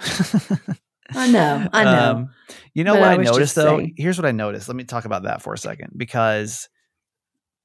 [1.15, 2.11] I know, I know.
[2.13, 2.31] Um,
[2.75, 3.79] you know But what I I, noticed though?
[3.79, 3.95] saying.
[3.97, 4.67] Here's what I noticed.
[4.69, 6.69] Let me talk about that for a second because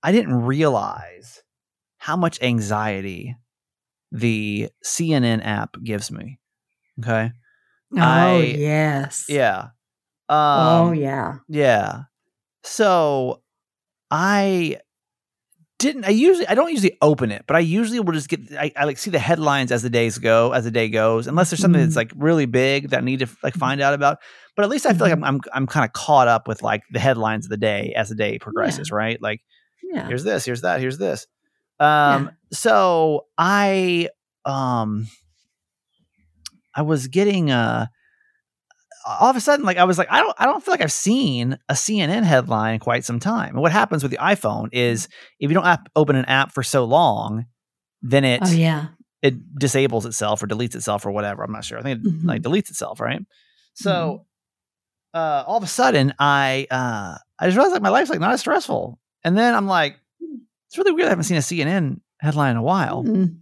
[0.04, 1.42] I didn't realize
[1.98, 3.36] how much anxiety
[4.12, 6.40] the CNN app gives me.
[7.00, 7.32] Okay.
[7.98, 9.26] oh, I- yes.
[9.30, 9.70] Yeah.
[10.30, 11.36] Um, oh, yeah.
[11.50, 12.04] Yeah.
[12.64, 13.42] So
[14.10, 14.78] I
[15.80, 18.72] didn't I usually I don't usually open it, but I usually will just get I,
[18.78, 21.60] I like see the headlines as the days go, as the day goes, unless there's
[21.60, 21.98] something that's Mhm.
[21.98, 24.20] like really big that I need to like find out about.
[24.56, 26.84] But at least I feel like I'm I'm, I'm kind of caught up with like
[26.92, 29.22] the headlines of the day as the day progresses, right?
[29.22, 29.42] Like
[29.92, 30.08] Yeah.
[30.08, 31.28] here's this, here's that, here's this.
[31.82, 34.08] Um so I
[34.46, 35.08] um
[36.76, 37.88] I was getting uh
[39.06, 40.92] all of a sudden like I was like I don't I don't feel like I've
[40.92, 43.50] seen a CNN headline in quite some time.
[43.50, 45.08] And what happens with the iPhone is
[45.40, 47.46] if you don't app, open an app for so long,
[48.02, 48.88] then it Oh, yeah.
[49.22, 51.44] it disables itself or deletes itself or whatever.
[51.44, 51.80] I'm not sure.
[51.80, 52.26] I think it Mhm.
[52.26, 53.20] like deletes itself, right?
[53.74, 53.92] So
[55.14, 55.20] Mm-hmm.
[55.20, 58.32] uh all of a sudden I uh I just realized like my life's like not
[58.34, 59.00] as stressful.
[59.26, 59.98] And then I'm like,
[60.68, 63.04] it's really weird I haven't seen a CNN headline in a while.
[63.04, 63.38] Mm.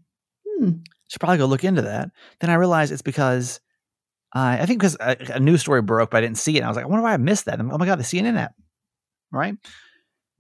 [1.12, 2.10] Should probably go look into that.
[2.40, 3.60] Then I realized it's because
[4.34, 6.60] I I think because a, a news story broke, but I didn't see it.
[6.60, 7.60] And I was like, I wonder why I missed that.
[7.60, 8.54] And, oh my god, the CNN app,
[9.30, 9.56] right?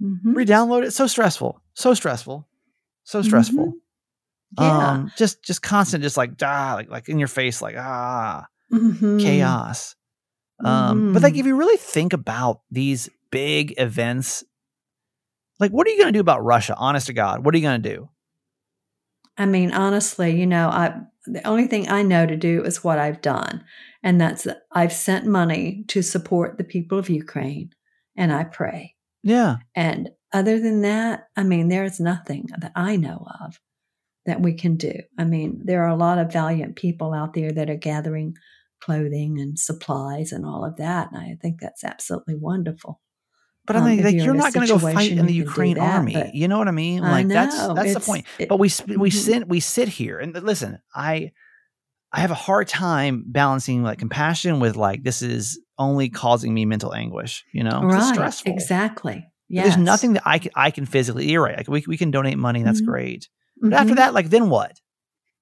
[0.01, 0.34] Mhm.
[0.34, 0.91] Re-download it.
[0.91, 1.62] So stressful.
[1.73, 2.47] So stressful.
[3.03, 3.65] So stressful.
[3.67, 3.73] Mhm.
[4.60, 4.91] Yeah.
[4.91, 9.21] Um, just just constant, just like ah, like like in your face, like ah, Mhm.
[9.21, 9.95] chaos.
[10.63, 11.39] Um, but like Mhm.
[11.39, 14.43] if you really think about these big events,
[15.60, 16.75] like what are you gonna do about Russia?
[16.77, 18.07] Honest to God, what are you gonna do?
[19.38, 23.00] I mean, honestly, you know, I the only thing I know to do is what
[23.00, 23.63] I've done,
[24.04, 27.72] and that's I've sent money to support the people of Ukraine,
[28.15, 28.96] and I pray.
[29.24, 29.58] Yeah.
[29.76, 33.60] And other than that, I mean, there's nothing that I know of
[34.26, 34.94] that we can do.
[35.17, 38.36] I mean, there are a lot of valiant people out there that are gathering
[38.82, 43.00] clothing and supplies and all of that, and I think that's absolutely wonderful.
[43.67, 45.38] But I Um, mean, like, you're you're not going to go fight in the do
[45.38, 46.32] Ukraine that, army.
[46.34, 47.04] You know what I mean?
[47.04, 48.26] I Like that's know, that's the point.
[48.39, 49.13] it- but we we Mhm.
[49.13, 50.80] sit we sit here and listen.
[50.95, 51.32] I
[52.12, 56.65] I have a hard time balancing like compassion with like this is only causing me
[56.65, 57.43] mental anguish.
[57.54, 58.52] You know, 'Cause it's stressful.
[58.52, 59.26] Exactly.
[59.47, 59.65] Yes.
[59.65, 61.30] There's nothing that I can I can physically.
[61.32, 61.58] You're right.
[61.58, 62.63] Like we we can donate money.
[62.63, 62.86] That's Mhm.
[62.88, 63.30] great.
[63.62, 63.97] But after Mhm.
[63.97, 64.74] that, like then what?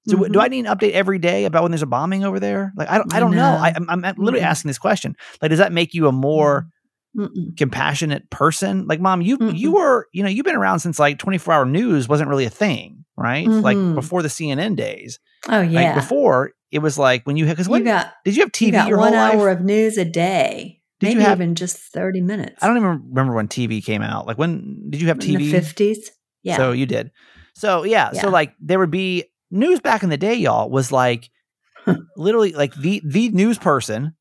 [0.08, 0.40] So w- do.
[0.40, 2.72] I need an update every day about when there's a bombing over there?
[2.76, 3.52] Like I don't I I don't know.
[3.56, 3.58] know.
[3.58, 4.48] I, I'm, I'm literally Mm-mm.
[4.48, 5.14] asking this question.
[5.40, 6.66] Like, does that make you a more
[7.16, 7.56] Mm-mm.
[7.56, 8.86] compassionate person?
[8.86, 9.74] Like, mom, you you Mm-mm.
[9.74, 13.04] were you know you've been around since like 24 hour news wasn't really a thing,
[13.16, 13.46] right?
[13.48, 13.94] Like Mhm.
[13.94, 15.18] before the CNN days.
[15.48, 15.80] Oh yeah.
[15.82, 18.52] Like before it was like when you had because you when got did you have
[18.52, 19.58] TV you got your one hour life?
[19.58, 20.80] of news a day.
[21.00, 22.62] Did you maybe have- even just thirty minutes.
[22.62, 24.26] I don't even remember when TV came out.
[24.26, 25.38] Like when did you have in TV?
[25.38, 26.10] the fifties.
[26.42, 26.56] Yeah.
[26.58, 27.10] So you did.
[27.54, 28.20] So yeah, Yeah.
[28.20, 31.28] So like there would be news back in the day, y'all, was like
[32.16, 34.14] literally like the the news person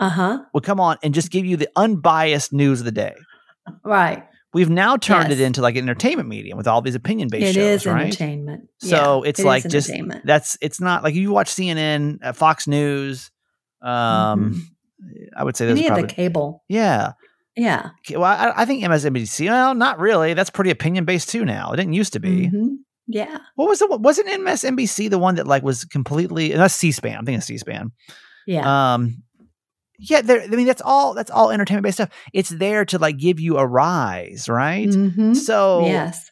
[0.00, 0.38] uh huh.
[0.54, 3.14] would come on and just give you the unbiased news of the day.
[3.84, 4.26] Right.
[4.52, 7.54] We've now turned it into like an entertainment medium with all these opinion based It
[7.60, 8.06] shows, is right?
[8.06, 8.68] entertainment.
[8.78, 10.26] So Yeah, it's it like just entertainment.
[10.26, 13.30] that's it's not like you watch CNN, uh, Fox News.
[13.80, 14.66] Um,
[15.36, 15.78] I would say those Mm-hmm.
[15.78, 16.64] Any are of probably the cable.
[16.68, 17.12] yeah.
[17.56, 17.90] Yeah.
[18.12, 19.46] Well, I, I think MSNBC.
[19.48, 20.34] Well, not really.
[20.34, 21.72] That's pretty opinion based too now.
[21.72, 22.48] It didn't used to be.
[22.48, 22.76] Mhm.
[23.06, 23.38] Yeah.
[23.56, 27.18] What was the wasn't MSNBC the one that like was completely and that's C-SPAN.
[27.18, 27.90] I'm thinking C-SPAN.
[28.46, 28.94] Yeah.
[28.94, 29.22] Um,
[30.00, 30.42] yeah, there.
[30.42, 31.14] I mean, that's all.
[31.14, 32.10] That's all entertainment based stuff.
[32.32, 34.88] It's there to like give you a rise, right?
[34.88, 35.36] Mhm.
[35.36, 36.30] So Yes.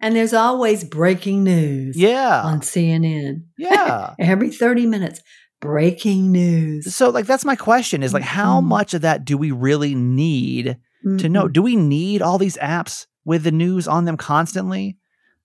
[0.00, 3.44] And there's always breaking news yeah, on CNN.
[3.56, 4.12] yeah.
[4.18, 5.20] Every 30 minutes,
[5.60, 6.94] breaking news.
[6.94, 8.64] so like that's my question is like how Mhm.
[8.64, 10.76] much of that do we really need
[11.18, 11.44] to know?
[11.48, 11.52] Mhm.
[11.52, 14.98] Do we need all these apps with the news on them constantly?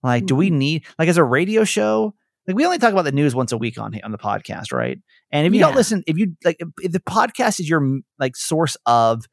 [0.04, 0.54] Like, do we Mhm.
[0.58, 2.14] need like as a radio show?
[2.50, 4.98] Like we only talk about the news once a week on on the podcast, right?
[5.32, 8.76] And if you don't listen, if you like, if, the podcast is your like source
[8.88, 9.24] of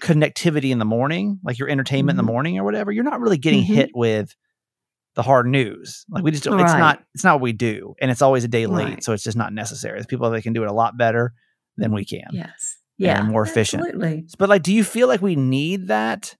[0.00, 2.26] connectivity in the morning, like your entertainment in Mhm.
[2.26, 3.66] the morning or whatever, you're not really getting Mhm.
[3.74, 4.34] hit with
[5.16, 6.04] the hard news.
[6.08, 8.48] Like we just don't, it's not it's not what we do, and it's always a
[8.48, 9.04] day late, Right.
[9.04, 9.96] so it's just not necessary.
[9.98, 11.32] There's people that can do it a lot better
[11.76, 12.28] than we can.
[12.30, 12.76] Yes.
[12.98, 13.22] Yeah.
[13.22, 13.82] more efficient.
[13.82, 14.26] Absolutely.
[14.38, 16.36] But like, do you feel like we need that?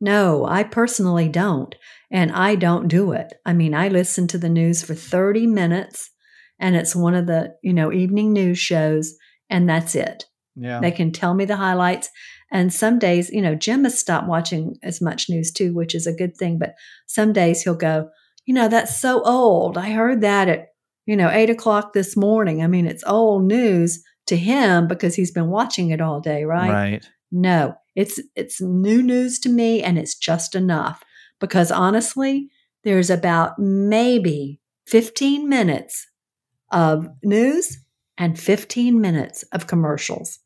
[0.00, 1.74] No, I personally don't.
[2.10, 3.34] And I don't do it.
[3.44, 6.10] I mean, I listen to the news for 30 minutes
[6.58, 9.14] and it's one of the, you know, evening news shows
[9.50, 10.24] and that's it.
[10.56, 10.80] Yeah.
[10.80, 12.10] They can tell me the highlights.
[12.50, 16.06] And some days, you know, Jim has stopped watching as much news too, which is
[16.06, 16.58] a good thing.
[16.58, 16.74] But
[17.06, 18.08] some days he'll go,
[18.46, 19.76] you know, that's so old.
[19.76, 20.68] I heard that at,
[21.04, 22.62] you know, eight o'clock this morning.
[22.62, 26.70] I mean, it's old news to him because he's been watching it all day, right?
[26.70, 27.08] Right.
[27.30, 31.02] No, it's it's new news to me and it's just enough
[31.40, 32.48] because honestly,
[32.84, 36.06] there's about maybe 15 minutes
[36.70, 37.78] of news
[38.16, 40.38] and 15 minutes of commercials.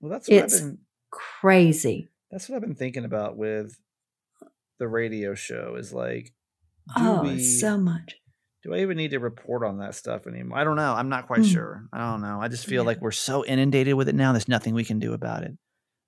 [0.00, 0.62] Well, that's It's-
[1.10, 2.08] Crazy.
[2.30, 3.76] That's what I've been thinking about with
[4.78, 5.74] the radio show.
[5.76, 6.32] Is like,
[6.96, 8.16] oh, so much.
[8.62, 10.58] do I even need to report on that stuff anymore?
[10.58, 10.92] I don't know.
[10.94, 11.52] I'm not quite Mm.
[11.52, 11.84] sure.
[11.92, 12.38] I don't know.
[12.40, 12.86] I just feel Yeah.
[12.86, 14.30] like we're so inundated with it now.
[14.32, 15.52] There's nothing we can do about it.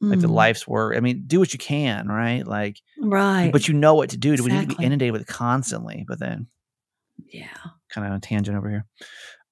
[0.03, 0.97] Like the Mm, life's work.
[0.97, 2.45] I mean, do what you can, right?
[2.47, 3.51] Like, right.
[3.53, 4.37] but you know what to do.
[4.37, 6.05] Do we need to be inundated with it constantly?
[6.09, 6.49] But then,
[7.33, 7.47] yeah.
[7.89, 8.85] kind of on a tangent over here.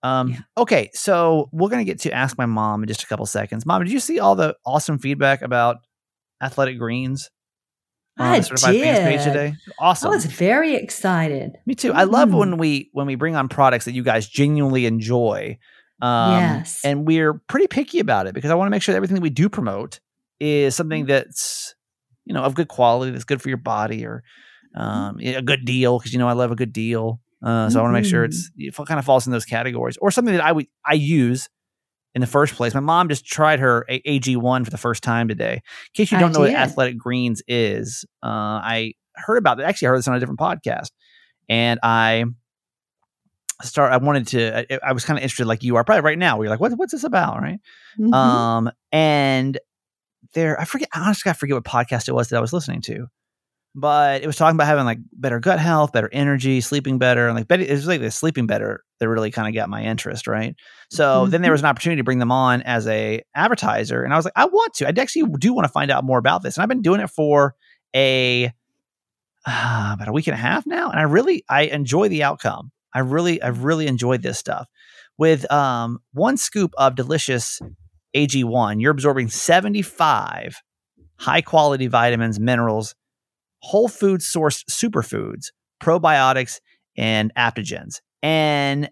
[0.02, 0.38] Um, Yeah.
[0.58, 3.64] Okay, so we're gonna get to ask my mom in just a couple seconds.
[3.64, 5.76] Mom, did you see all the awesome feedback about
[6.42, 7.30] Athletic Greens
[8.18, 9.54] on I the Certified Fans page today?
[9.78, 10.08] Awesome.
[10.08, 11.52] I was very excited.
[11.66, 11.92] Me too.
[11.92, 12.38] I love Mhm.
[12.38, 15.58] when we when we bring on products that you guys genuinely enjoy.
[16.02, 16.80] Um, Yes.
[16.82, 19.22] And we're pretty picky about it because I want to make sure that everything that
[19.22, 20.00] we do promote
[20.40, 20.76] is Mm-hmm.
[20.76, 21.74] something that's
[22.24, 24.22] you know of good quality, that's good for your body, or
[24.76, 24.80] Mm-hmm.
[24.82, 25.98] um, a good deal.
[25.98, 27.20] Because you know I love a good deal.
[27.42, 28.28] Uh, so I want to make sure Mhm.
[28.28, 31.48] it's it kind of falls in those categories, or something that I would I use
[32.14, 32.74] in the first place.
[32.74, 35.54] My mom just tried her AG1 for the first time today.
[35.54, 35.60] In
[35.94, 36.50] case you don't know what.
[36.50, 38.26] Athletic Greens is, uh,
[38.62, 39.62] I heard about it.
[39.64, 40.90] Actually, I heard this on a different podcast,
[41.48, 42.24] and I
[43.62, 43.92] start.
[43.92, 44.58] I wanted to.
[44.74, 46.36] I, I was kind of interested, like you are probably right now.
[46.36, 47.58] Where you're like, what, what's this about, right?
[47.98, 48.14] Mhm.
[48.14, 49.58] Um, and
[50.34, 50.88] there, I forget.
[50.94, 53.06] Honestly, I forget what podcast it was that I was listening to,
[53.74, 57.36] but it was talking about having like better gut health, better energy, sleeping better, and
[57.36, 60.54] like it was like the sleeping better that really kind of got my interest, right?
[60.90, 61.54] So then there Mhm.
[61.54, 64.46] was an opportunity to bring them on as a advertiser, and I was like, I
[64.46, 64.86] want to.
[64.86, 67.10] I actually do want to find out more about this, and I've been doing it
[67.10, 67.54] for
[67.94, 68.52] a
[69.46, 72.70] uh, about a week and a half now, and I really I enjoy the outcome.
[72.94, 74.66] I really I've really enjoyed this stuff.
[75.18, 77.60] With um, one scoop of delicious
[78.14, 80.62] AG1, you're absorbing 75
[81.16, 82.94] high quality vitamins, minerals,
[83.58, 85.48] whole food sourced superfoods,
[85.82, 86.60] probiotics,
[86.96, 88.00] and adaptogens.
[88.22, 88.90] And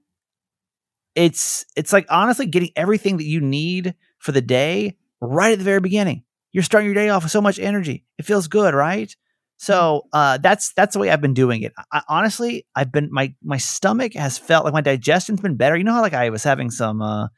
[1.15, 5.65] it's it's like honestly getting everything that you need for the day right at the
[5.65, 6.23] very beginning.
[6.53, 8.05] you're starting your day off with so much energy.
[8.19, 9.15] It feels good, right?
[9.57, 11.73] So uh, that's that's the way I've been doing it.
[11.93, 15.77] I, honestly, I've been my my stomach has felt like my digestion's been better.
[15.77, 17.29] You know how like I was having some uh,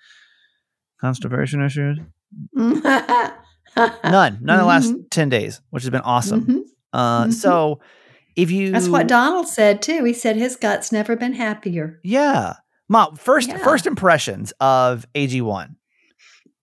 [1.01, 1.99] constipation issues.
[3.77, 5.05] None, none in the last Mhm.
[5.11, 6.45] ten days, which has been awesome.
[6.47, 6.61] Mhm.
[6.93, 7.33] Uh, Mhm.
[7.33, 7.81] So
[8.37, 10.05] if you That's what Donald said too.
[10.05, 12.01] He said his gut's never been happier.
[12.03, 12.55] yeah,
[12.89, 13.15] mom.
[13.17, 13.59] First Yeah.
[13.59, 15.77] first impressions of AG one.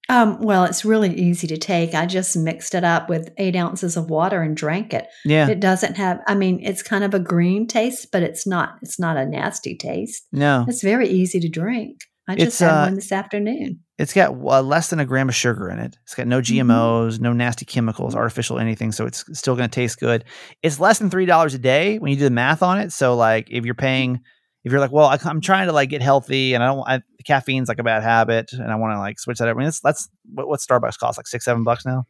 [0.10, 1.94] Um, well, it's really easy to take.
[1.94, 5.06] I just mixed it up with eight ounces of water and drank it.
[5.26, 6.22] Yeah, It doesn't have.
[6.28, 8.78] I mean, it's kind of a green taste, but it's not.
[8.82, 10.26] It's not a nasty taste.
[10.32, 12.02] no, It's very easy to drink.
[12.28, 13.80] I just It's, had uh, one this afternoon.
[13.98, 15.98] It's got uh, less than a gram of sugar in it.
[16.04, 16.70] It's got no Mm-hmm.
[16.70, 18.92] GMOs, no nasty chemicals, artificial anything.
[18.92, 20.24] So it's still going to taste good.
[20.62, 22.92] It's less than three dollars a day when you do the math on it.
[22.92, 24.20] So like if you're paying,
[24.64, 27.02] if you're like, well, I, am trying to like get healthy and I don't, I,
[27.26, 29.48] caffeine's like a bad habit and I want to like switch that.
[29.48, 29.56] up.
[29.56, 32.04] I mean, that's that's what, what Starbucks costs like six, seven bucks now.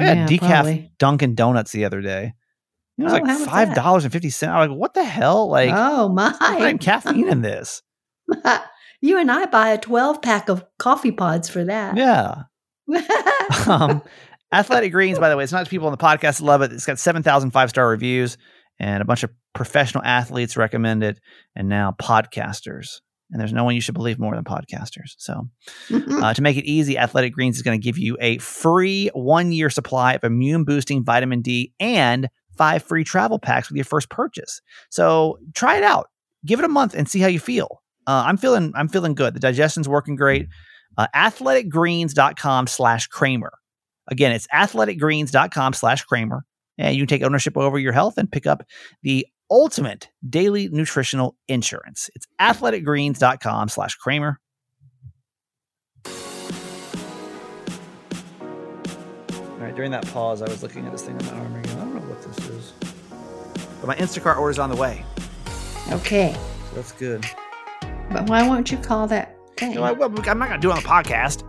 [0.00, 0.92] I had decaf probably.
[0.98, 2.32] Dunkin' Donuts the other day.
[2.98, 4.50] It was Oh, like five dollars and fifty cents.
[4.50, 5.48] I'm like, what the hell?
[5.50, 6.72] Like, oh my, I'm my!
[6.78, 7.82] caffeine in this.
[9.02, 11.96] You and I buy a twelve pack of coffee pods for that.
[11.96, 12.44] Yeah.
[13.68, 14.02] um,
[14.52, 16.72] Athletic Greens, by the way, it's not just people on the podcast that love it.
[16.72, 18.36] It's got 7,000 five star reviews
[18.78, 21.20] and a bunch of professional athletes recommend it,
[21.54, 23.00] and now podcasters.
[23.30, 25.14] And there's no one you should believe more than podcasters.
[25.16, 25.48] So,
[25.90, 29.52] uh, to make it easy, Athletic Greens is going to give you a free one
[29.52, 34.10] year supply of immune boosting vitamin D and five free travel packs with your first
[34.10, 34.60] purchase.
[34.90, 36.08] So, try it out.
[36.44, 37.81] Give it a month and see how you feel.
[38.06, 39.34] Uh, I'm feeling I'm feeling good.
[39.34, 40.48] The digestion's working great.
[40.98, 43.52] Uh, athleticgreens.com slash Kramer.
[44.08, 46.44] Again, it's athleticgreens.com slash Kramer.
[46.78, 48.62] And you can take ownership over your health and pick up
[49.02, 52.10] the ultimate daily nutritional insurance.
[52.14, 54.38] It's athleticgreens.com slash Kramer.
[59.30, 61.78] All right, during that pause, I was looking at this thing on my arm again.
[61.78, 62.72] I don't know what this is.
[63.80, 65.04] But my Instacart order's on the way.
[65.92, 66.34] okay,
[66.70, 67.24] So that's good.
[68.12, 69.74] But why won't you call that thing?
[69.74, 69.98] No, I, I'm
[70.38, 71.44] not going to do it on the podcast.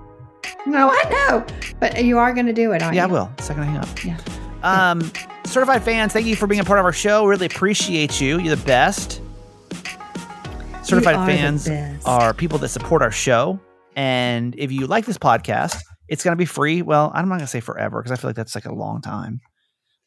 [0.66, 1.46] No, I know,
[1.80, 3.02] but you are going to do it, aren't you?
[3.02, 3.32] Yeah, I will.
[3.40, 4.04] Second I hang up.
[4.04, 4.18] Yeah.
[4.64, 5.12] Um,
[5.46, 7.26] certified fans, thank you for being a part of our show.
[7.26, 8.40] Really appreciate you.
[8.40, 9.22] You're the best.
[10.84, 12.08] Certified are fans best.
[12.08, 13.60] are people that support our show.
[13.96, 16.82] And if you like this podcast, it's going to be free.
[16.82, 19.02] Well, I'm not going to say forever because I feel like that's like a long
[19.02, 19.40] time.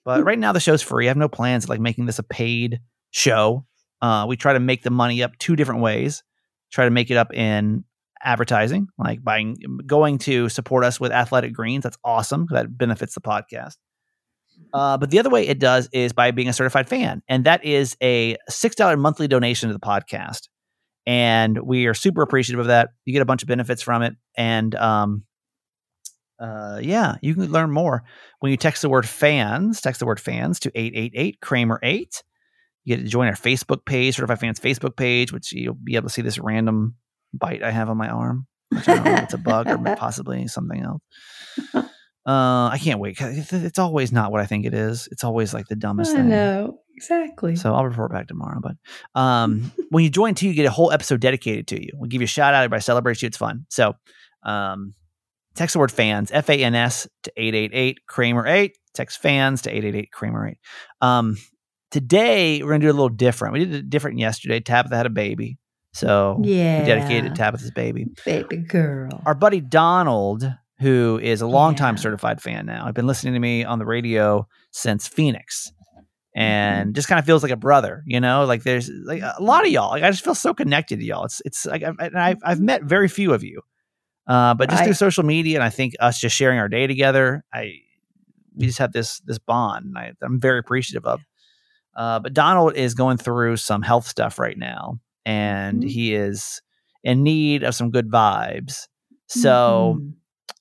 [0.05, 1.07] But right now, the show's free.
[1.07, 3.65] I have no plans of like making this a paid show.
[4.01, 6.23] Uh, we try to make the money up two different ways.
[6.73, 7.85] Try to make it up in
[8.23, 11.83] advertising, like buying, going to support us with Athletic Greens.
[11.83, 12.47] That's awesome.
[12.51, 13.77] That benefits the podcast.
[14.73, 17.65] Uh, but the other way it does is by being a certified fan, and that
[17.65, 20.49] is a six dollar monthly donation to the podcast.
[21.07, 22.91] And we are super appreciative of that.
[23.05, 25.23] You get a bunch of benefits from it, and um,
[26.39, 28.03] uh, yeah, you can learn more
[28.41, 29.81] when you text the word fans.
[29.81, 32.23] Text the word fans to eight eight eight Kramer eight.
[32.87, 36.09] You get to join our Facebook page, Certified Fans Facebook page, which you'll be able
[36.09, 36.95] to see this random
[37.35, 38.47] bite I have on my arm.
[38.71, 41.03] Which I don't know if it's a bug or possibly something else.
[42.27, 43.17] Uh, I can't wait.
[43.21, 45.09] It's, always not what I think it is.
[45.13, 46.29] It's always like the dumbest I thing.
[46.29, 47.55] know exactly.
[47.55, 48.61] So I'll report back tomorrow.
[48.61, 48.77] But
[49.21, 51.91] um, when you join too, you get a whole episode dedicated to you.
[51.95, 52.65] We'll give you a shout out.
[52.65, 53.29] Everybody celebrates you.
[53.29, 53.67] It's fun.
[53.69, 53.95] So
[54.43, 54.95] um,
[55.55, 58.77] text the word fans, F A N S to 888 Kramer 8.
[58.93, 60.59] Text fans to 888 Kramer 8.
[61.03, 61.37] Um,
[61.91, 63.53] today, we're going to do a little different.
[63.55, 64.61] We did it different yesterday.
[64.61, 65.59] Tabitha had a baby.
[65.93, 68.07] So yeah, we dedicated to Tabitha's baby.
[68.25, 69.23] baby girl.
[69.25, 70.47] Our buddy Donald,
[70.81, 72.03] who is a longtime Yeah.
[72.03, 75.73] certified fan now, I've been listening to me on the radio since Phoenix
[76.37, 76.43] Mm-hmm.
[76.43, 78.45] and just kind of feels like a brother, you know.
[78.45, 79.89] Like there's like a lot of y'all.
[79.89, 81.25] Like I just feel so connected to y'all.
[81.25, 83.63] It's it's like I've, I've I've met very few of you,
[84.27, 87.43] uh, but just through social media and I think us just sharing our day together,
[87.55, 87.77] I
[88.55, 89.87] we just have this this bond.
[89.87, 91.23] And I, I'm very appreciative of.
[91.97, 95.89] Uh, but Donald is going through some health stuff right now, and Mhm.
[95.91, 96.61] he is
[97.03, 98.87] in need of some good vibes.
[99.29, 100.13] So Mhm.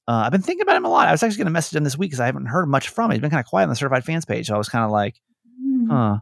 [0.07, 1.07] uh, I've been thinking about him a lot.
[1.07, 3.05] I was actually going to message him this week because I haven't heard much from
[3.05, 3.11] him.
[3.15, 4.47] He's been kind of quiet on the certified fans page.
[4.47, 5.19] So I was kind of like,
[5.61, 5.89] Mhm.
[5.89, 6.17] huh.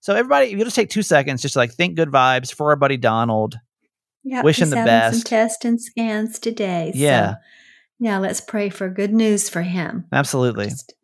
[0.00, 2.70] So everybody, if you'll just take two seconds, just to like think good vibes for
[2.70, 3.56] our buddy Donald.
[4.22, 5.18] Yeah, Wish him the best.
[5.18, 6.92] Some tests and scans today.
[6.94, 7.30] Yeah.
[7.32, 7.36] So,
[8.00, 8.18] yeah.
[8.18, 10.04] Let's pray for good news for him.
[10.12, 10.66] Absolutely.
[10.68, 10.94] Just-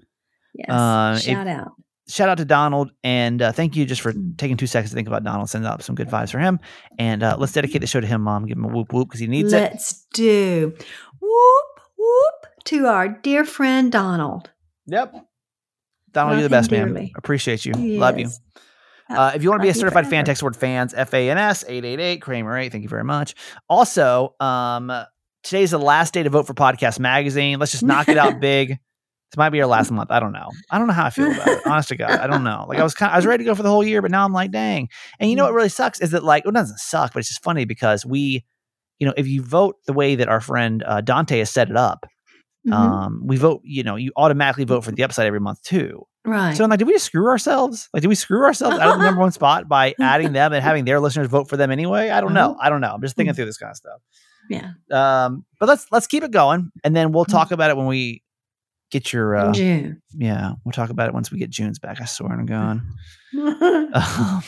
[0.53, 0.69] yes.
[0.69, 1.73] Uh, if- shout out.
[2.07, 4.37] Shout out to Donald and uh, thank you just for Mm.
[4.37, 5.49] taking two seconds to think about Donald.
[5.49, 6.61] Send up some good vibes for him.
[6.99, 8.45] And uh, let's dedicate the show to him, Mom.
[8.47, 9.57] Give him a whoop whoop because he needs it.
[9.59, 10.75] Let's do
[11.21, 11.65] whoop
[11.97, 14.51] whoop to our dear friend Donald.
[14.87, 15.15] Yep.
[16.13, 17.11] Donald, Love you're the best, man.
[17.17, 17.73] Appreciate you.
[17.99, 18.29] Love you.
[19.09, 21.39] Uh, if you want to be a certified fan, text word fans, F A N
[21.39, 22.71] S 888 Kramer 8.
[22.73, 23.35] Thank you very much.
[23.69, 24.93] Also, um,
[25.43, 27.59] today's the last day to vote for Podcast Magazine.
[27.59, 28.79] Let's just knock it out big.
[29.35, 30.11] It might be our last month.
[30.11, 30.49] I don't know.
[30.71, 31.61] I don't know how I feel about it.
[31.67, 32.65] Honest to God, I don't know.
[32.69, 34.11] Like I was kind, of, I was ready to go for the whole year, but
[34.11, 34.89] now I'm like, dang.
[35.21, 37.29] And you know what really sucks is that like, well, it doesn't suck, but it's
[37.29, 38.45] just funny because we,
[38.99, 41.77] you know, if you vote the way that our friend uh, Dante has set it
[41.77, 42.07] up,
[42.67, 42.73] Mhm.
[42.73, 43.61] um, we vote.
[43.63, 46.05] You know, you automatically vote for the upside every month too.
[46.25, 46.57] right.
[46.57, 47.91] So I'm like, did we just screw ourselves?
[47.93, 50.65] Like, did we screw ourselves out of the number one spot by adding them and
[50.65, 52.09] having their listeners vote for them anyway?
[52.09, 52.57] I don't know.
[52.59, 52.91] I don't know.
[52.95, 53.37] I'm just thinking Mm.
[53.37, 54.01] through this kind of stuff.
[54.49, 54.71] yeah.
[54.91, 58.23] Um, but let's let's keep it going, and then we'll talk about it when we
[58.95, 59.37] get your.
[59.37, 60.01] Uh, June.
[60.17, 62.01] yeah, we'll talk about it once we get June's back.
[62.01, 62.81] I swear to God.
[63.37, 64.43] Um,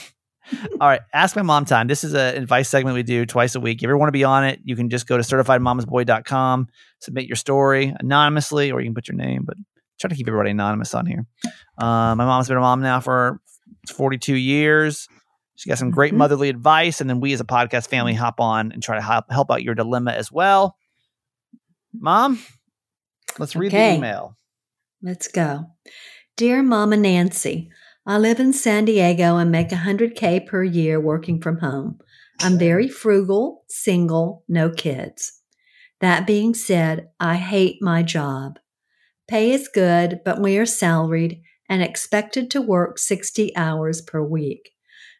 [0.81, 1.89] all right, ask my mom time.
[1.89, 3.79] This is an advice segment we do twice a week.
[3.79, 6.69] If you ever want to be on it, you can just go to certifiedmamasboy.com,
[7.01, 9.57] submit your story anonymously, or you can put your name, but
[9.99, 11.27] try to keep everybody anonymous on here.
[11.79, 13.41] Uh, my mom's been a mom now for
[13.97, 15.09] 42 years.
[15.57, 16.19] She got some great Mhm.
[16.19, 19.25] motherly advice, and then we as a podcast family hop on and try to help,
[19.33, 20.77] help out your dilemma as well.
[21.93, 22.39] Mom,
[23.39, 23.91] let's read Okay.
[23.93, 24.37] the email.
[25.03, 25.67] Let's go.
[26.37, 27.71] Dear Mama Nancy,
[28.07, 31.99] I live in San Diego and make 100K per year working from home.
[32.41, 35.41] I'm very frugal, single, no kids.
[36.01, 38.59] That being said, I hate my job.
[39.29, 44.71] Pay is good, but we are salaried and expected to work 60 hours per week.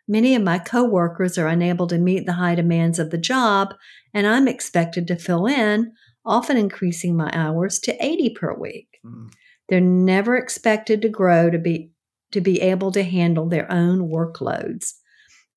[0.07, 3.75] Many of my coworkers are unable to meet the high demands of the job,
[4.15, 5.93] and I'm expected to fill in,
[6.27, 8.99] often increasing my hours to 80 per week.
[9.05, 9.31] Mm.
[9.69, 11.91] They're never expected to grow to be
[12.33, 14.95] to be able to handle their own workloads.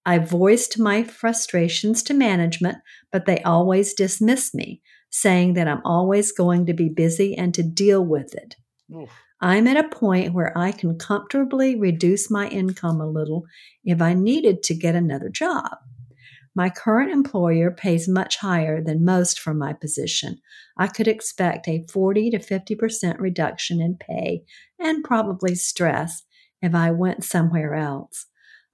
[0.05, 2.77] I voiced my frustrations to management,
[3.11, 7.63] but they always dismiss me, saying that I'm always going to be busy and to
[7.63, 8.55] deal with it.
[8.95, 9.09] Oof.
[9.41, 13.45] I'm at a point where I can comfortably reduce my income a little
[13.83, 15.77] if I needed to get another job.
[16.59, 20.41] My current employer pays much higher than most for my position.
[20.75, 24.43] I could expect a 40 to 50% reduction in pay
[24.77, 26.23] and probably stress
[26.61, 28.25] if I went somewhere else.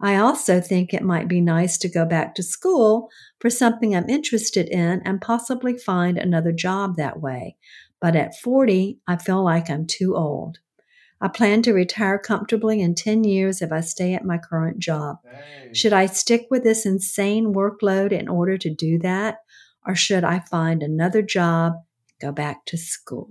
[0.01, 3.07] I also think it might be nice to go back to school
[3.39, 7.55] for something I'm interested in and possibly find another job that way.
[8.01, 10.57] But at 40, I feel like I'm too old.
[11.21, 15.17] I plan to retire comfortably in 10 years if I stay at my current job.
[15.73, 19.37] Should I stick with this insane workload in order to do that?
[19.87, 21.73] Or should I find another job,
[22.19, 23.29] go back to school?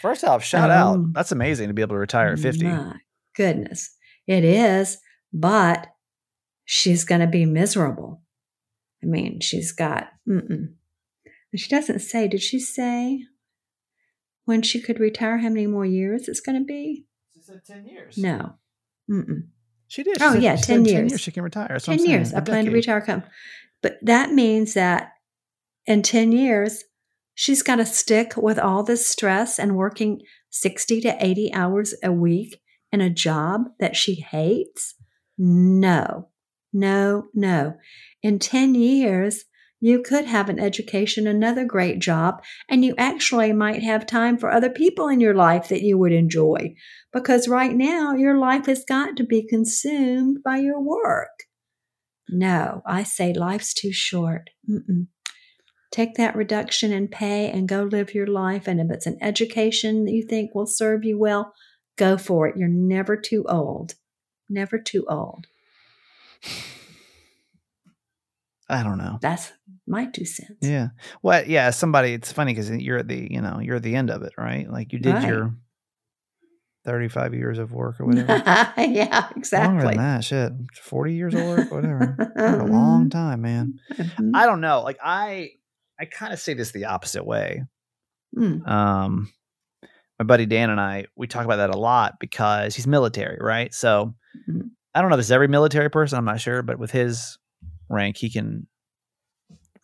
[0.00, 0.94] First off, shout out.
[0.94, 2.64] Um, That's amazing to be able to retire at 50.
[2.64, 2.94] My
[3.34, 3.94] goodness.
[4.26, 4.98] It is,
[5.32, 5.88] but
[6.64, 8.22] she's going to be miserable.
[9.02, 10.74] I mean, she's got, mm-mm.
[11.56, 13.24] She doesn't say, did she say
[14.50, 17.06] when she could retire how many more years it's going to be?
[17.32, 18.18] She said 10 years.
[18.18, 18.54] No.
[19.10, 19.42] Mm-mm.
[19.88, 20.18] She did.
[20.18, 21.20] She Oh, said- yeah, she 10 years.
[21.20, 21.68] She can retire.
[21.70, 22.10] That's 10 saying.
[22.10, 22.32] years.
[22.32, 23.22] A I plan to retire come.
[23.82, 25.12] But that means that
[25.86, 26.84] in 10 years,
[27.34, 30.20] she's got to stick with all this stress and working
[30.50, 32.60] 60 to 80 hours a week
[32.92, 34.94] in a job that she hates?
[35.38, 36.28] No,
[36.72, 37.74] no, no.
[38.22, 39.44] In 10 years,
[39.80, 44.50] you could have an education, another great job, and you actually might have time for
[44.50, 46.74] other people in your life that you would enjoy.
[47.12, 51.44] Because right now, your life has got to be consumed by your work.
[52.28, 54.50] No, I say life's too short.
[54.68, 55.06] Mm-mm.
[55.90, 58.68] Take that reduction in pay and go live your life.
[58.68, 61.52] And if it's an education that you think will serve you well,
[61.96, 62.56] go for it.
[62.56, 63.94] You're never too old.
[64.48, 65.46] Never too old.
[68.70, 69.18] I don't know.
[69.20, 69.52] That's
[69.86, 70.58] my two cents.
[70.62, 70.88] Yeah.
[71.22, 71.70] Well, yeah.
[71.70, 72.12] Somebody.
[72.14, 73.28] It's funny because you're at the.
[73.30, 74.70] You know, you're at the end of it, right?
[74.70, 75.28] Like you did Right.
[75.28, 75.54] your
[76.84, 78.32] thirty-five years of work or whatever.
[78.78, 79.74] yeah, exactly.
[79.76, 80.52] Longer than that, shit.
[80.82, 82.16] Forty years of work, whatever.
[82.36, 83.74] A long time, man.
[83.92, 84.30] Mhm.
[84.34, 84.82] I don't know.
[84.82, 85.50] Like I,
[85.98, 87.64] I kind of say this the opposite way.
[88.36, 88.66] Mm.
[88.66, 89.32] Um,
[90.18, 93.74] my buddy Dan and I, we talk about that a lot because he's military, right?
[93.74, 94.14] So
[94.48, 94.70] Mhm.
[94.94, 97.38] I don't know if it's every military person, I'm not sure, but with his
[97.90, 98.66] rank, he can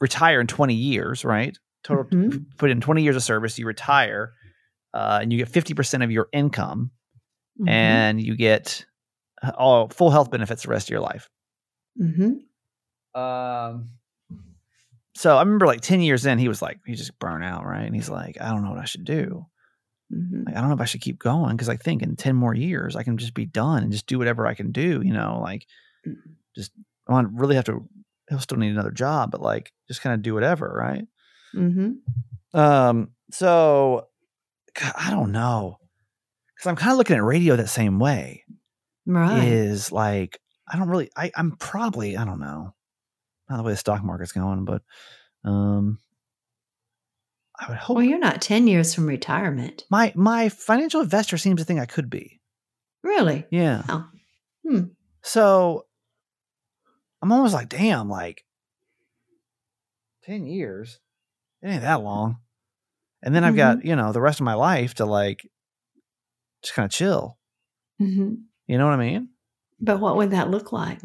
[0.01, 1.57] retire in 20 years, right?
[1.83, 2.47] Total Mhm.
[2.59, 4.33] put in 20 years of service, you retire,
[4.95, 6.91] uh, and you get 50% of your income,
[7.61, 7.69] Mhm.
[7.69, 8.85] and you get
[9.43, 11.29] uh, all full health benefits the rest of your life.
[12.01, 12.41] Mhm.
[13.15, 13.91] Um,
[15.15, 17.85] so I remember like 10 years in, he was like, he just burned out, right?
[17.85, 19.47] And he's like, I don't know what I should do.
[20.13, 20.47] Mhm.
[20.47, 22.55] Like, I don't know if I should keep going because I think in 10 more
[22.55, 25.39] years, I can just be done and just do whatever I can do, you know,
[25.43, 25.67] like
[26.07, 26.33] Mm-hmm.
[26.55, 26.73] just,
[27.09, 27.89] I want really have to,
[28.29, 31.05] he'll still need another job, but like just kind of do whatever, right?
[31.55, 32.59] Mm-hmm.
[32.59, 34.07] Um, so
[34.81, 35.79] God, I don't know.
[36.59, 38.45] Cause I'm kind of looking at radio that same way.
[39.07, 39.45] Right.
[39.45, 42.75] Is like, I don't really, I, I'm probably, I don't know,
[43.49, 44.83] not the way the stock market's going, but
[45.45, 45.99] um,
[47.59, 49.85] I would hope Well, you're not 10 years from retirement.
[49.91, 52.41] my my financial investor seems to think I could be.
[53.03, 53.47] Really?
[53.51, 53.83] Yeah.
[53.89, 54.07] Oh.
[54.69, 54.81] Hmm.
[55.23, 55.86] So
[57.23, 58.45] I'm almost like, damn, like
[60.25, 61.01] 10 years.
[61.63, 62.39] It ain't that long.
[63.23, 65.49] And then I've got, you know, the rest of my life to like
[66.63, 67.39] just kind of chill.
[67.99, 68.35] hmm
[68.67, 69.31] You know what I mean?
[69.81, 71.01] But what would that look like?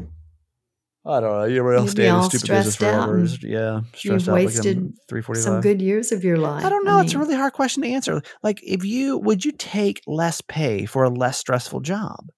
[1.03, 1.43] I don't know.
[1.45, 3.77] You're You'd be all stressed out and Yeah.
[3.77, 5.43] you've Stressed out like wasted I'm 345.
[5.43, 6.63] Some good years of your life.
[6.63, 6.99] I don't know.
[6.99, 8.21] it's a really hard question to answer.
[8.43, 12.29] Like, if you would you take less pay for a less stressful job?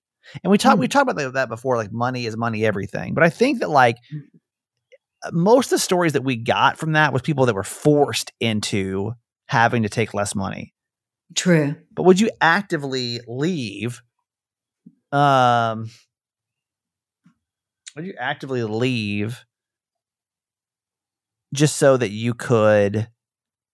[0.44, 0.92] And we talked we Hmm.
[0.92, 1.78] talked about that before.
[1.78, 3.14] Like, money is money, everything.
[3.14, 3.98] But I think that like
[5.32, 9.14] most of the stories that we got from that was people that were forced into
[9.48, 10.74] having to take less money.
[11.36, 11.76] True.
[11.94, 14.02] But would you actively leave?
[15.12, 15.90] Um,
[17.96, 19.46] would you actively leave
[21.54, 23.08] just so that you could,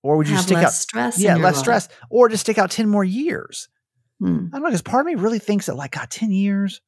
[0.04, 0.74] or would you Have stick less out?
[0.74, 1.18] stress.
[1.20, 1.62] yeah, less life.
[1.62, 3.70] stress, or just stick out ten more years.
[4.20, 4.48] Hmm.
[4.52, 6.82] I don't know because part of me really thinks that like God, ten years.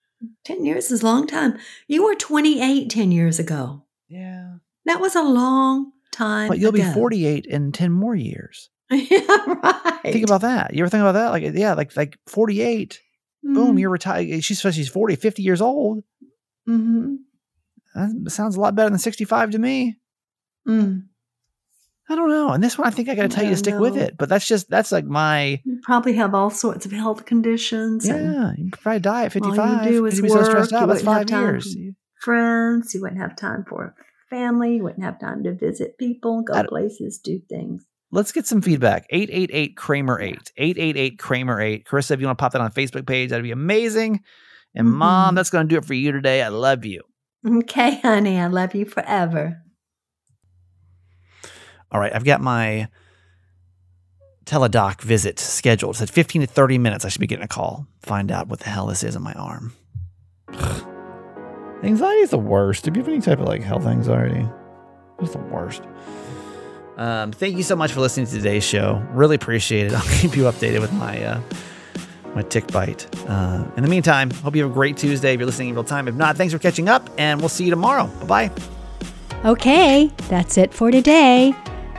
[0.45, 1.57] 10 years is a long time.
[1.87, 3.83] You were 28 10 years ago.
[4.07, 4.55] Yeah,
[4.85, 6.47] That was a long time.
[6.49, 8.69] but you'll be forty-eight in ten more years.
[8.91, 9.19] yeah,
[9.63, 9.99] right.
[10.03, 10.73] Think about that.
[10.75, 11.29] You ever think about that?
[11.29, 12.99] Like, yeah, like like forty-eight.
[13.41, 13.79] Boom, Mhm.
[13.79, 14.43] you're retired.
[14.43, 16.03] She says she's 40, 50 years old.
[16.69, 17.17] Mhm.
[17.95, 19.97] That sounds a lot better than 65 to me.
[20.67, 21.05] Mm.
[22.11, 22.49] I don't know.
[22.49, 24.17] And this one, I think I got to tell you to stick with it.
[24.17, 28.51] But that's just, that's like my, You probably have all sorts of health conditions yeah,
[28.57, 30.87] you probably die at All you do is You'd be so stressed work, out.
[30.87, 31.77] you That's wouldn't have five time years.
[32.19, 32.93] friends.
[32.93, 33.95] You wouldn't have time for
[34.29, 34.75] family.
[34.75, 37.85] You wouldn't have time to visit people, go places, do things.
[38.11, 39.05] Let's get some feedback.
[39.09, 40.51] 888 Kramer 8.
[40.57, 41.85] 888 Kramer 8.
[41.85, 44.19] Carissa, if you want to pop that on Facebook page, that'd be amazing.
[44.75, 45.35] And mom, Mhm.
[45.37, 46.41] that's going to do it for you today.
[46.43, 47.01] I love you.
[47.47, 49.61] Okay, honey, I love you forever.
[51.91, 52.87] All right, I've got my
[54.45, 55.95] Teladoc visit scheduled.
[55.95, 57.05] It said 15 to 30 minutes.
[57.05, 57.87] I should be getting a call.
[58.01, 59.73] Find out what the hell this is on my arm.
[61.83, 62.83] anxiety is the worst.
[62.83, 64.47] Do you have any type of like health anxiety?
[65.19, 65.83] It's the worst.
[66.97, 69.03] Um, thank you so much for listening to today's show.
[69.11, 69.93] Really appreciate it.
[69.95, 71.41] I'll keep you updated with my uh,
[72.35, 73.07] my tick bite.
[73.27, 75.83] Uh, in the meantime, hope you have a great Tuesday if you're listening in real
[75.83, 76.07] time.
[76.07, 78.07] If not, thanks for catching up, and we'll see you tomorrow.
[78.21, 78.51] Bye bye.
[79.45, 81.53] Okay, that's it for today.